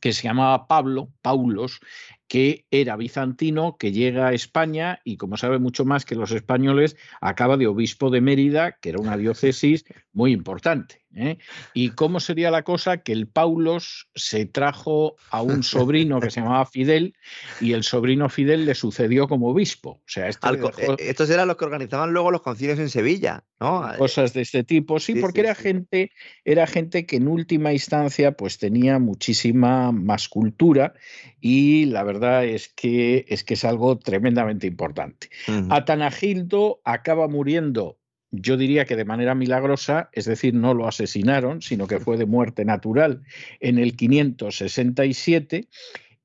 que 0.00 0.12
se 0.12 0.24
llamaba 0.24 0.66
Pablo, 0.66 1.12
Paulos, 1.22 1.80
que 2.28 2.66
era 2.70 2.96
bizantino, 2.96 3.76
que 3.78 3.92
llega 3.92 4.28
a 4.28 4.32
España 4.32 5.00
y, 5.04 5.16
como 5.16 5.36
sabe 5.36 5.58
mucho 5.58 5.84
más 5.84 6.04
que 6.04 6.16
los 6.16 6.32
españoles, 6.32 6.96
acaba 7.20 7.56
de 7.56 7.66
obispo 7.66 8.10
de 8.10 8.20
Mérida, 8.20 8.78
que 8.80 8.90
era 8.90 9.00
una 9.00 9.16
diócesis 9.16 9.84
muy 10.12 10.32
importante. 10.32 11.06
¿eh? 11.16 11.38
¿Y 11.74 11.90
cómo 11.90 12.20
sería 12.20 12.50
la 12.50 12.62
cosa? 12.62 12.98
Que 12.98 13.12
el 13.12 13.26
Paulos 13.26 14.08
se 14.14 14.46
trajo 14.46 15.16
a 15.30 15.42
un 15.42 15.62
sobrino 15.62 16.20
que 16.20 16.30
se 16.30 16.40
llamaba 16.40 16.66
Fidel 16.66 17.14
y 17.60 17.72
el 17.72 17.82
sobrino 17.82 18.28
Fidel 18.28 18.66
le 18.66 18.74
sucedió 18.74 19.26
como 19.26 19.48
obispo. 19.48 19.90
O 19.90 20.02
sea, 20.06 20.28
este 20.28 20.48
eh, 20.48 20.96
Estos 20.98 21.30
eran 21.30 21.48
los 21.48 21.56
que 21.56 21.64
organizaban 21.64 22.12
luego 22.12 22.30
los 22.30 22.42
concilios 22.42 22.78
en 22.78 22.90
Sevilla, 22.90 23.44
¿no? 23.60 23.86
Cosas 23.98 24.32
de 24.34 24.42
este 24.42 24.64
tipo, 24.64 25.00
sí, 25.00 25.14
porque 25.16 25.40
era 25.40 25.54
gente, 25.54 26.12
era 26.44 26.66
gente 26.66 27.06
que 27.06 27.16
en 27.16 27.28
última 27.28 27.72
instancia 27.72 28.32
pues 28.32 28.58
tenía 28.58 28.98
muchísima 28.98 29.92
más 29.92 30.28
cultura 30.28 30.94
y 31.40 31.86
la 31.86 32.02
verdad 32.02 32.15
es 32.44 32.68
que 32.68 33.24
es, 33.28 33.44
que 33.44 33.54
es 33.54 33.64
algo 33.64 33.98
tremendamente 33.98 34.66
importante. 34.66 35.30
Atanagildo 35.70 36.80
acaba 36.84 37.28
muriendo 37.28 37.98
yo 38.32 38.56
diría 38.56 38.84
que 38.84 38.96
de 38.96 39.04
manera 39.04 39.34
milagrosa, 39.34 40.10
es 40.12 40.24
decir, 40.24 40.52
no 40.52 40.74
lo 40.74 40.88
asesinaron, 40.88 41.62
sino 41.62 41.86
que 41.86 42.00
fue 42.00 42.16
de 42.16 42.26
muerte 42.26 42.64
natural 42.64 43.22
en 43.60 43.78
el 43.78 43.96
567 43.96 45.68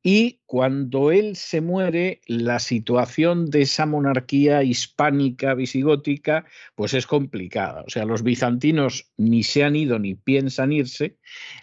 y 0.04 0.40
cuando 0.48 1.12
él 1.12 1.36
se 1.36 1.62
muere, 1.62 2.22
la 2.26 2.58
situación 2.58 3.52
de 3.52 3.62
esa 3.62 3.86
monarquía 3.86 4.64
hispánica 4.64 5.54
visigótica 5.54 6.46
pues 6.74 6.96
es 6.96 7.06
complicada. 7.06 7.84
O 7.86 7.90
sea, 7.90 8.06
los 8.06 8.24
bizantinos 8.24 9.12
ni 9.18 9.44
se 9.44 9.64
han 9.64 9.76
ido 9.76 10.00
ni 10.00 10.16
piensan 10.16 10.74
irse, 10.74 11.18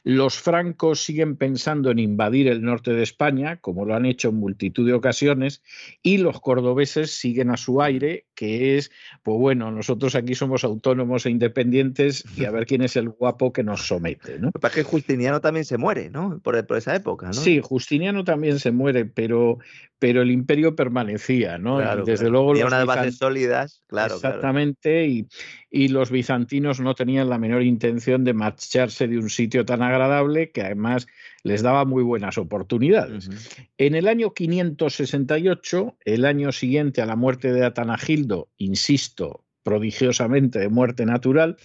los 0.04 0.38
francos 0.38 1.02
siguen 1.02 1.36
pensando 1.36 1.90
en 1.90 1.98
invadir 1.98 2.48
el 2.48 2.62
norte 2.62 2.92
de 2.92 3.02
España, 3.02 3.56
como 3.56 3.84
lo 3.84 3.94
han 3.94 4.06
hecho 4.06 4.28
en 4.28 4.36
multitud 4.36 4.86
de 4.86 4.94
ocasiones, 4.94 5.62
y 6.02 6.18
los 6.18 6.40
cordobeses 6.40 7.10
siguen 7.12 7.50
a 7.50 7.56
su 7.56 7.82
aire, 7.82 8.26
que 8.34 8.76
es, 8.76 8.90
pues 9.22 9.38
bueno, 9.38 9.70
nosotros 9.70 10.14
aquí 10.14 10.34
somos 10.34 10.64
autónomos 10.64 11.26
e 11.26 11.30
independientes 11.30 12.24
y 12.36 12.44
a 12.44 12.50
ver 12.50 12.66
quién 12.66 12.82
es 12.82 12.96
el 12.96 13.08
guapo 13.08 13.52
que 13.52 13.62
nos 13.62 13.86
somete. 13.86 14.38
¿no? 14.38 14.50
que 14.72 14.82
Justiniano 14.82 15.40
también 15.40 15.64
se 15.64 15.78
muere, 15.78 16.10
¿no? 16.10 16.40
Por, 16.40 16.66
por 16.66 16.76
esa 16.76 16.94
época, 16.94 17.28
¿no? 17.28 17.32
Sí, 17.32 17.60
Justiniano 17.62 18.24
también 18.24 18.58
se 18.58 18.70
muere, 18.70 19.04
pero, 19.04 19.58
pero 19.98 20.22
el 20.22 20.30
imperio 20.30 20.76
permanecía, 20.76 21.58
¿no? 21.58 21.78
desde 22.04 22.30
luego 22.30 22.50
unas 22.50 22.86
bases 22.86 23.16
sólidas, 23.16 23.82
claro. 23.86 24.14
Exactamente, 24.14 25.06
Y, 25.06 25.26
y 25.70 25.88
los 25.88 26.10
bizantinos 26.10 26.80
no 26.80 26.94
tenían 26.94 27.28
la 27.28 27.38
menor 27.38 27.62
intención 27.62 28.24
de 28.24 28.32
marcharse 28.32 29.08
de 29.08 29.18
un 29.18 29.30
sitio 29.30 29.64
tan 29.64 29.82
agradable 29.82 30.50
que 30.50 30.62
además 30.62 31.06
les 31.42 31.62
daba 31.62 31.84
muy 31.84 32.02
buenas 32.02 32.38
oportunidades. 32.38 33.28
En 33.76 33.94
el 33.94 34.06
año 34.06 34.32
568, 34.32 35.96
el 36.04 36.24
año 36.24 36.52
siguiente 36.52 37.02
a 37.02 37.06
la 37.06 37.16
muerte 37.16 37.52
de 37.52 37.64
Atanagildo, 37.64 38.48
insisto, 38.56 39.44
prodigiosamente 39.62 40.58
de 40.58 40.68
muerte 40.68 41.04
natural, 41.04 41.56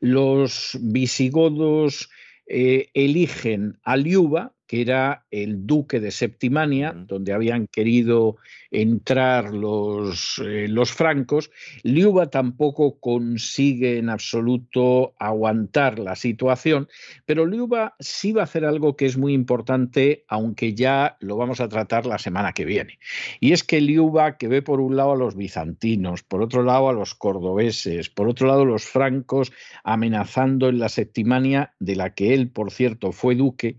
los 0.00 0.78
visigodos 0.80 2.10
eh, 2.46 2.88
eligen 2.94 3.78
a 3.82 3.96
Liuba, 3.96 4.54
que 4.72 4.80
era 4.80 5.26
el 5.30 5.66
duque 5.66 6.00
de 6.00 6.10
Septimania, 6.10 6.94
donde 6.96 7.34
habían 7.34 7.66
querido 7.66 8.38
entrar 8.70 9.52
los, 9.52 10.40
eh, 10.42 10.66
los 10.66 10.90
francos. 10.90 11.50
Liuba 11.82 12.30
tampoco 12.30 12.98
consigue 12.98 13.98
en 13.98 14.08
absoluto 14.08 15.12
aguantar 15.18 15.98
la 15.98 16.16
situación, 16.16 16.88
pero 17.26 17.44
Liuba 17.44 17.96
sí 18.00 18.32
va 18.32 18.40
a 18.40 18.44
hacer 18.44 18.64
algo 18.64 18.96
que 18.96 19.04
es 19.04 19.18
muy 19.18 19.34
importante, 19.34 20.24
aunque 20.26 20.72
ya 20.72 21.18
lo 21.20 21.36
vamos 21.36 21.60
a 21.60 21.68
tratar 21.68 22.06
la 22.06 22.16
semana 22.16 22.54
que 22.54 22.64
viene. 22.64 22.98
Y 23.40 23.52
es 23.52 23.64
que 23.64 23.82
Liuba, 23.82 24.38
que 24.38 24.48
ve 24.48 24.62
por 24.62 24.80
un 24.80 24.96
lado 24.96 25.12
a 25.12 25.16
los 25.16 25.36
bizantinos, 25.36 26.22
por 26.22 26.40
otro 26.40 26.62
lado 26.62 26.88
a 26.88 26.94
los 26.94 27.14
cordobeses, 27.14 28.08
por 28.08 28.26
otro 28.26 28.46
lado 28.46 28.64
los 28.64 28.84
francos 28.84 29.52
amenazando 29.84 30.70
en 30.70 30.78
la 30.78 30.88
Septimania, 30.88 31.74
de 31.78 31.96
la 31.96 32.14
que 32.14 32.32
él, 32.32 32.48
por 32.48 32.70
cierto, 32.70 33.12
fue 33.12 33.34
duque, 33.34 33.76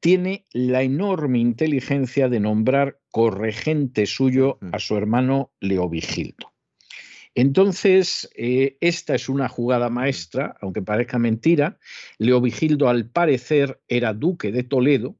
tiene 0.00 0.46
la 0.52 0.82
enorme 0.82 1.38
inteligencia 1.38 2.28
de 2.28 2.40
nombrar 2.40 2.98
corregente 3.10 4.06
suyo 4.06 4.58
a 4.72 4.78
su 4.78 4.96
hermano 4.96 5.52
Leovigildo. 5.60 6.52
Entonces, 7.34 8.28
eh, 8.34 8.76
esta 8.80 9.14
es 9.14 9.28
una 9.28 9.48
jugada 9.48 9.88
maestra, 9.88 10.56
aunque 10.60 10.82
parezca 10.82 11.18
mentira. 11.18 11.78
Leovigildo, 12.18 12.88
al 12.88 13.08
parecer, 13.08 13.80
era 13.86 14.14
duque 14.14 14.50
de 14.50 14.64
Toledo 14.64 15.16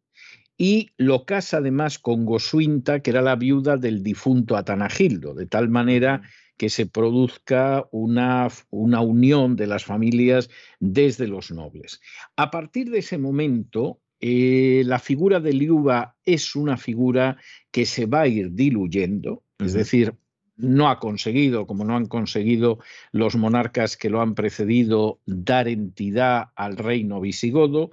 y 0.58 0.90
lo 0.96 1.24
casa 1.24 1.58
además 1.58 1.98
con 1.98 2.26
Gosuinta, 2.26 3.00
que 3.00 3.10
era 3.10 3.22
la 3.22 3.36
viuda 3.36 3.76
del 3.76 4.02
difunto 4.02 4.56
Atanagildo, 4.56 5.34
de 5.34 5.46
tal 5.46 5.68
manera 5.68 6.22
que 6.58 6.68
se 6.68 6.84
produzca 6.84 7.86
una, 7.90 8.48
una, 8.68 9.00
unión 9.00 9.56
de 9.56 9.66
las 9.66 9.84
familias 9.84 10.50
desde 10.78 11.26
los 11.26 11.50
nobles. 11.50 12.02
A 12.36 12.50
partir 12.50 12.90
de 12.90 12.98
ese 12.98 13.16
momento, 13.16 14.02
eh, 14.20 14.82
la 14.84 14.98
figura 14.98 15.40
de 15.40 15.52
Liuba 15.52 16.16
es 16.24 16.54
una 16.54 16.76
figura 16.76 17.38
que 17.70 17.86
se 17.86 18.06
va 18.06 18.22
a 18.22 18.28
ir 18.28 18.52
diluyendo, 18.52 19.42
es 19.58 19.72
decir, 19.72 20.14
no 20.56 20.90
ha 20.90 20.98
conseguido, 20.98 21.66
como 21.66 21.84
no 21.84 21.96
han 21.96 22.06
conseguido 22.06 22.78
los 23.12 23.36
monarcas 23.36 23.96
que 23.96 24.10
lo 24.10 24.20
han 24.20 24.34
precedido, 24.34 25.20
dar 25.24 25.68
entidad 25.68 26.48
al 26.54 26.76
reino 26.76 27.20
visigodo, 27.20 27.92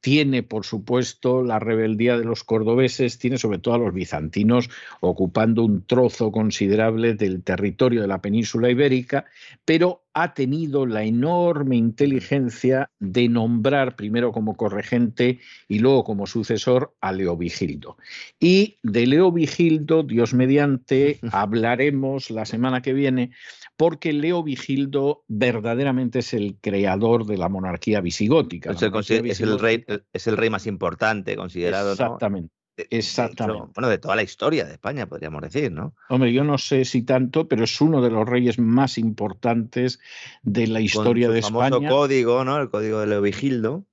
tiene, 0.00 0.42
por 0.42 0.64
supuesto, 0.64 1.42
la 1.42 1.58
rebeldía 1.58 2.16
de 2.16 2.24
los 2.24 2.44
cordobeses, 2.44 3.18
tiene 3.18 3.38
sobre 3.38 3.58
todo 3.58 3.74
a 3.74 3.78
los 3.78 3.92
bizantinos 3.92 4.70
ocupando 5.00 5.64
un 5.64 5.84
trozo 5.84 6.30
considerable 6.30 7.14
del 7.14 7.42
territorio 7.42 8.00
de 8.00 8.08
la 8.08 8.20
península 8.20 8.70
ibérica, 8.70 9.26
pero 9.64 10.04
ha 10.20 10.34
tenido 10.34 10.84
la 10.84 11.04
enorme 11.04 11.76
inteligencia 11.76 12.90
de 12.98 13.28
nombrar 13.28 13.94
primero 13.94 14.32
como 14.32 14.56
corregente 14.56 15.38
y 15.68 15.78
luego 15.78 16.02
como 16.02 16.26
sucesor 16.26 16.92
a 17.00 17.12
Leovigildo. 17.12 17.96
Y 18.40 18.78
de 18.82 19.06
Leovigildo, 19.06 20.02
Dios 20.02 20.34
mediante, 20.34 21.20
hablaremos 21.32 22.30
la 22.30 22.46
semana 22.46 22.82
que 22.82 22.94
viene, 22.94 23.30
porque 23.76 24.12
Leovigildo 24.12 25.22
verdaderamente 25.28 26.18
es 26.18 26.34
el 26.34 26.56
creador 26.60 27.24
de 27.24 27.38
la 27.38 27.48
monarquía 27.48 28.00
visigótica. 28.00 28.72
Es, 28.72 28.82
el, 29.40 29.58
rey, 29.60 29.84
es 30.12 30.26
el 30.26 30.36
rey 30.36 30.50
más 30.50 30.66
importante 30.66 31.36
considerado. 31.36 31.92
Exactamente. 31.92 32.57
Exactamente. 32.90 33.72
bueno, 33.74 33.88
de 33.88 33.98
toda 33.98 34.16
la 34.16 34.22
historia 34.22 34.64
de 34.64 34.72
España, 34.72 35.06
podríamos 35.06 35.42
decir, 35.42 35.72
¿no? 35.72 35.94
Hombre, 36.08 36.32
yo 36.32 36.44
no 36.44 36.58
sé 36.58 36.84
si 36.84 37.02
tanto, 37.02 37.48
pero 37.48 37.64
es 37.64 37.80
uno 37.80 38.00
de 38.00 38.10
los 38.10 38.28
reyes 38.28 38.58
más 38.58 38.98
importantes 38.98 39.98
de 40.42 40.66
la 40.66 40.80
historia 40.80 41.26
Con 41.26 41.36
su 41.36 41.36
de 41.36 41.42
famoso 41.42 41.82
código, 41.88 42.44
¿no? 42.44 42.60
El 42.60 42.70
código 42.70 43.00
de 43.00 43.06
Leovigildo, 43.06 43.84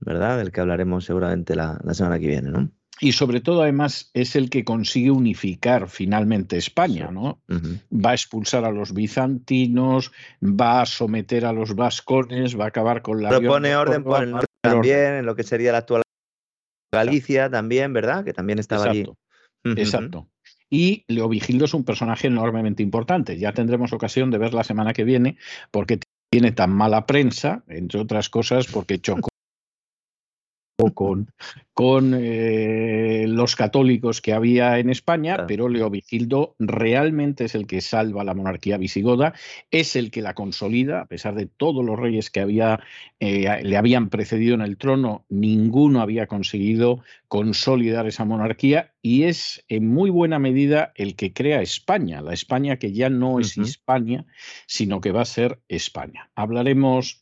¿verdad? 0.00 0.38
Del 0.38 0.52
que 0.52 0.60
hablaremos 0.60 1.04
seguramente 1.04 1.56
la, 1.56 1.80
semana 1.92 2.18
que 2.18 2.26
viene, 2.28 2.50
¿no? 2.50 2.70
Y 3.00 3.12
sobre 3.12 3.40
todo, 3.40 3.62
además, 3.62 4.10
es 4.14 4.36
el 4.36 4.48
que 4.48 4.64
consigue 4.64 5.10
unificar 5.10 5.88
finalmente 5.88 6.56
España, 6.56 7.10
¿no? 7.10 7.42
Va 7.92 8.10
a 8.10 8.14
expulsar 8.14 8.64
a 8.64 8.70
los 8.70 8.94
bizantinos, 8.94 10.12
va 10.40 10.82
a 10.82 10.86
someter 10.86 11.44
a 11.44 11.52
los 11.52 11.74
vascones, 11.74 12.58
va 12.58 12.66
a 12.66 12.68
acabar 12.68 13.02
con 13.02 13.20
la. 13.20 13.30
Propone 13.30 13.74
orden 13.74 14.04
por 14.04 14.22
el 14.22 14.30
norte 14.30 14.46
también, 14.60 15.14
en 15.14 15.26
lo 15.26 15.34
que 15.34 15.42
sería 15.42 15.72
la 15.72 15.78
actual 15.78 16.01
Galicia 16.92 17.48
también, 17.50 17.92
¿verdad? 17.92 18.24
Que 18.24 18.32
también 18.32 18.58
estaba 18.58 18.86
Exacto. 18.86 19.16
allí. 19.64 19.80
Exacto. 19.80 20.28
Y 20.68 21.04
Leovigildo 21.08 21.64
es 21.64 21.74
un 21.74 21.84
personaje 21.84 22.28
enormemente 22.28 22.82
importante. 22.82 23.38
Ya 23.38 23.52
tendremos 23.52 23.92
ocasión 23.92 24.30
de 24.30 24.38
ver 24.38 24.54
la 24.54 24.64
semana 24.64 24.92
que 24.92 25.04
viene 25.04 25.36
porque 25.70 26.00
tiene 26.30 26.52
tan 26.52 26.70
mala 26.70 27.06
prensa, 27.06 27.62
entre 27.68 28.00
otras 28.00 28.28
cosas, 28.28 28.66
porque 28.66 28.98
chocó 28.98 29.28
con, 30.90 31.30
con 31.74 32.14
eh, 32.14 33.24
los 33.28 33.56
católicos 33.56 34.20
que 34.20 34.32
había 34.32 34.78
en 34.78 34.90
España, 34.90 35.46
pero 35.46 35.68
Leovigildo 35.68 36.54
realmente 36.58 37.44
es 37.44 37.54
el 37.54 37.66
que 37.66 37.80
salva 37.80 38.24
la 38.24 38.34
monarquía 38.34 38.76
visigoda, 38.76 39.32
es 39.70 39.96
el 39.96 40.10
que 40.10 40.22
la 40.22 40.34
consolida, 40.34 41.02
a 41.02 41.06
pesar 41.06 41.34
de 41.34 41.46
todos 41.46 41.84
los 41.84 41.98
reyes 41.98 42.30
que 42.30 42.40
había, 42.40 42.80
eh, 43.20 43.62
le 43.62 43.76
habían 43.76 44.10
precedido 44.10 44.54
en 44.54 44.62
el 44.62 44.76
trono, 44.76 45.24
ninguno 45.28 46.02
había 46.02 46.26
conseguido 46.26 47.02
consolidar 47.28 48.06
esa 48.06 48.24
monarquía 48.24 48.92
y 49.00 49.24
es 49.24 49.64
en 49.68 49.88
muy 49.88 50.10
buena 50.10 50.38
medida 50.38 50.92
el 50.96 51.16
que 51.16 51.32
crea 51.32 51.62
España, 51.62 52.20
la 52.20 52.34
España 52.34 52.78
que 52.78 52.92
ya 52.92 53.08
no 53.08 53.40
es 53.40 53.56
España, 53.56 54.26
sino 54.66 55.00
que 55.00 55.12
va 55.12 55.22
a 55.22 55.26
ser 55.26 55.60
España. 55.68 56.30
Hablaremos 56.34 57.21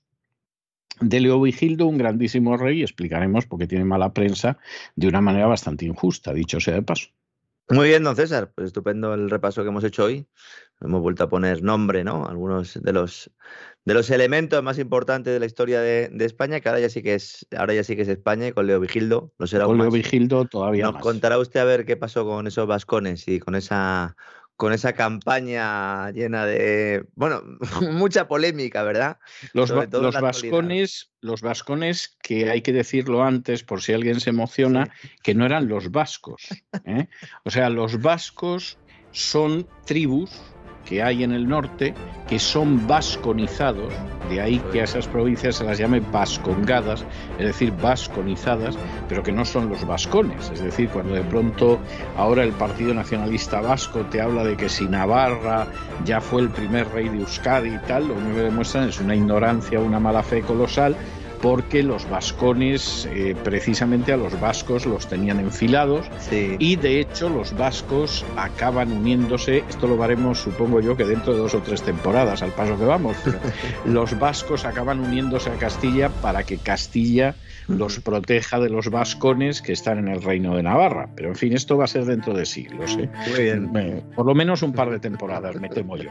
de 1.01 1.21
Leovigildo, 1.21 1.87
un 1.87 1.99
grandísimo 1.99 2.57
rey, 2.57 2.83
explicaremos 2.83 3.47
por 3.47 3.59
qué 3.59 3.67
tiene 3.67 3.85
mala 3.85 4.13
prensa 4.13 4.59
de 4.97 5.09
una 5.09 5.21
manera 5.21 5.47
bastante 5.47 5.85
injusta, 5.85 6.33
dicho 6.33 6.61
sea 6.61 6.75
de 6.75 6.83
paso. 6.83 7.09
Muy 7.69 7.89
bien, 7.89 8.03
don 8.03 8.17
César, 8.17 8.53
pues 8.53 8.67
estupendo 8.67 9.15
el 9.15 9.31
repaso 9.31 9.63
que 9.63 9.69
hemos 9.69 9.85
hecho 9.85 10.05
hoy. 10.05 10.27
Hemos 10.81 11.03
vuelto 11.03 11.25
a 11.25 11.29
poner 11.29 11.63
nombre, 11.63 12.03
¿no? 12.03 12.27
Algunos 12.27 12.83
de 12.83 12.93
los 12.93 13.31
de 13.85 13.95
los 13.95 14.11
elementos 14.11 14.63
más 14.63 14.79
importantes 14.79 15.33
de 15.33 15.41
la 15.41 15.47
historia 15.47 15.81
de, 15.81 16.11
España, 16.21 16.61
que 16.61 16.69
ahora 16.69 16.81
ya 16.81 16.91
sí 16.91 17.03
que 17.03 17.15
es, 17.15 17.47
ahora 17.57 17.73
ya 17.75 17.83
sí 17.83 17.97
que 17.97 18.03
es 18.03 18.09
España, 18.09 18.49
y 18.49 18.53
con 18.53 18.67
Leo 18.67 18.79
Vigildo 18.79 19.33
lo 19.39 19.47
será 19.47 19.65
Con 19.65 19.79
Leo 19.79 19.91
Vigildo 19.91 20.45
todavía 20.45 20.85
Nos 20.85 21.01
contará 21.01 21.39
usted 21.39 21.61
a 21.61 21.65
ver 21.65 21.87
qué 21.87 21.97
pasó 21.97 22.25
con 22.25 22.47
esos 22.47 22.67
vascones 22.67 23.27
y 23.27 23.41
con 23.41 23.55
esa 23.55 24.17
con 24.61 24.75
esa 24.75 24.93
campaña 24.93 26.11
llena 26.11 26.45
de, 26.45 27.07
bueno, 27.15 27.43
mucha 27.93 28.29
polémica, 28.29 28.83
¿verdad? 28.83 29.17
Los, 29.55 29.71
los 29.71 30.21
vascones, 30.21 31.13
los 31.23 31.41
vascones, 31.41 32.19
que 32.23 32.51
hay 32.51 32.61
que 32.61 32.75
decirlo 32.75 33.25
antes, 33.25 33.63
por 33.65 33.81
si 33.81 33.95
alguien 33.95 34.21
se 34.21 34.29
emociona, 34.29 34.91
que 35.23 35.35
no 35.35 35.47
eran 35.47 35.67
los 35.67 35.91
vascos. 35.91 36.47
¿eh? 36.85 37.09
O 37.45 37.51
sea, 37.51 37.71
los 37.71 38.03
vascos 38.03 38.77
son 39.13 39.67
tribus 39.87 40.31
que 40.85 41.03
hay 41.03 41.23
en 41.23 41.33
el 41.33 41.49
norte 41.49 41.95
que 42.29 42.39
son 42.39 42.87
vasconizados, 42.87 43.93
de 44.29 44.41
ahí 44.41 44.63
que 44.73 44.81
a 44.81 44.85
esas 44.85 45.09
provincias 45.09 45.57
se 45.57 45.65
las 45.65 45.79
llame 45.79 46.01
vascongadas, 46.01 47.05
es 47.39 47.47
decir, 47.47 47.73
vasconizadas, 47.73 48.77
pero 49.09 49.23
que 49.23 49.33
no 49.33 49.45
son 49.45 49.69
los 49.69 49.85
vascones. 49.85 50.51
Es 50.53 50.63
decir, 50.63 50.89
cuando 50.91 51.15
de 51.15 51.23
pronto 51.23 51.81
ahora 52.17 52.45
el 52.45 52.53
Partido 52.53 52.95
Nacionalista 52.95 53.61
Vasco 53.61 54.01
te 54.03 54.21
habla 54.21 54.45
de 54.45 54.57
que 54.57 54.69
si 54.69 54.87
Navarra 54.87 55.67
ya 56.05 56.21
fue 56.21 56.43
el 56.43 56.51
primer 56.51 56.89
rey 56.93 57.09
de 57.09 57.19
Euskadi 57.19 57.75
y 57.75 57.79
tal, 57.89 58.09
lo 58.09 58.15
único 58.15 58.37
que 58.37 58.43
demuestran 58.43 58.89
es 58.89 59.01
una 59.01 59.17
ignorancia, 59.17 59.81
una 59.81 59.99
mala 59.99 60.23
fe 60.23 60.43
colosal 60.43 60.97
porque 61.41 61.83
los 61.83 62.09
vascones, 62.09 63.09
eh, 63.13 63.35
precisamente 63.43 64.13
a 64.13 64.17
los 64.17 64.39
vascos 64.41 64.87
los 64.87 65.07
tenían 65.07 65.41
enfilados 65.41 66.07
y 66.31 66.77
de 66.77 67.01
hecho 67.01 67.29
los 67.29 67.57
vascos 67.57 68.25
acaban 68.37 68.93
uniéndose, 68.93 69.65
esto 69.69 69.87
lo 69.87 70.03
haremos 70.03 70.39
supongo 70.39 70.81
yo 70.81 70.97
que 70.97 71.05
dentro 71.05 71.33
de 71.33 71.41
dos 71.41 71.55
o 71.55 71.61
tres 71.61 71.83
temporadas 71.83 72.43
al 72.43 72.51
paso 72.51 72.79
que 72.79 72.85
vamos, 72.85 73.17
los 73.85 74.19
vascos 74.19 74.65
acaban 74.65 75.01
uniéndose 75.01 75.51
a 75.51 75.55
Castilla 75.55 76.09
para 76.09 76.45
que 76.45 76.59
Castilla 76.59 77.35
los 77.79 78.01
proteja 78.01 78.59
de 78.61 78.69
los 78.69 78.91
vascones 78.91 79.63
que 79.63 79.73
están 79.73 79.99
en 79.99 80.09
el 80.09 80.23
reino 80.23 80.57
de 80.57 80.63
Navarra. 80.63 81.09
Pero 81.15 81.29
en 81.31 81.37
fin, 81.37 81.53
esto 81.53 81.77
va 81.77 81.85
a 81.85 81.89
ser 81.89 82.05
dentro 82.05 82.35
de 82.35 82.47
siglos. 82.47 82.97
¿eh? 82.99 83.09
Muy 83.31 83.43
bien. 83.43 84.05
por 84.15 84.27
lo 84.27 84.35
menos 84.35 84.63
un 84.63 84.73
par 84.73 84.91
de 84.91 84.99
temporadas, 84.99 85.61
me 85.61 85.69
temo 85.69 85.97
yo. 85.97 86.11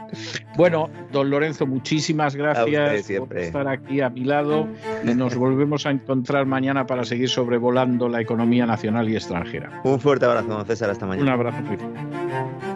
Bueno, 0.56 0.90
don 1.12 1.30
Lorenzo, 1.30 1.66
muchísimas 1.66 2.34
gracias 2.34 3.10
por 3.18 3.36
estar 3.36 3.68
aquí 3.68 4.00
a 4.00 4.10
mi 4.10 4.24
lado. 4.24 4.68
Nos 5.04 5.34
volvemos 5.34 5.86
a 5.86 5.90
encontrar 5.90 6.46
mañana 6.46 6.86
para 6.86 7.04
seguir 7.04 7.28
sobrevolando 7.28 8.08
la 8.08 8.20
economía 8.20 8.66
nacional 8.66 9.08
y 9.08 9.16
extranjera. 9.16 9.80
Un 9.84 10.00
fuerte 10.00 10.24
abrazo, 10.24 10.48
don 10.48 10.66
César. 10.66 10.90
Hasta 10.90 11.06
mañana. 11.06 11.34
Un 11.34 11.40
abrazo. 11.40 12.69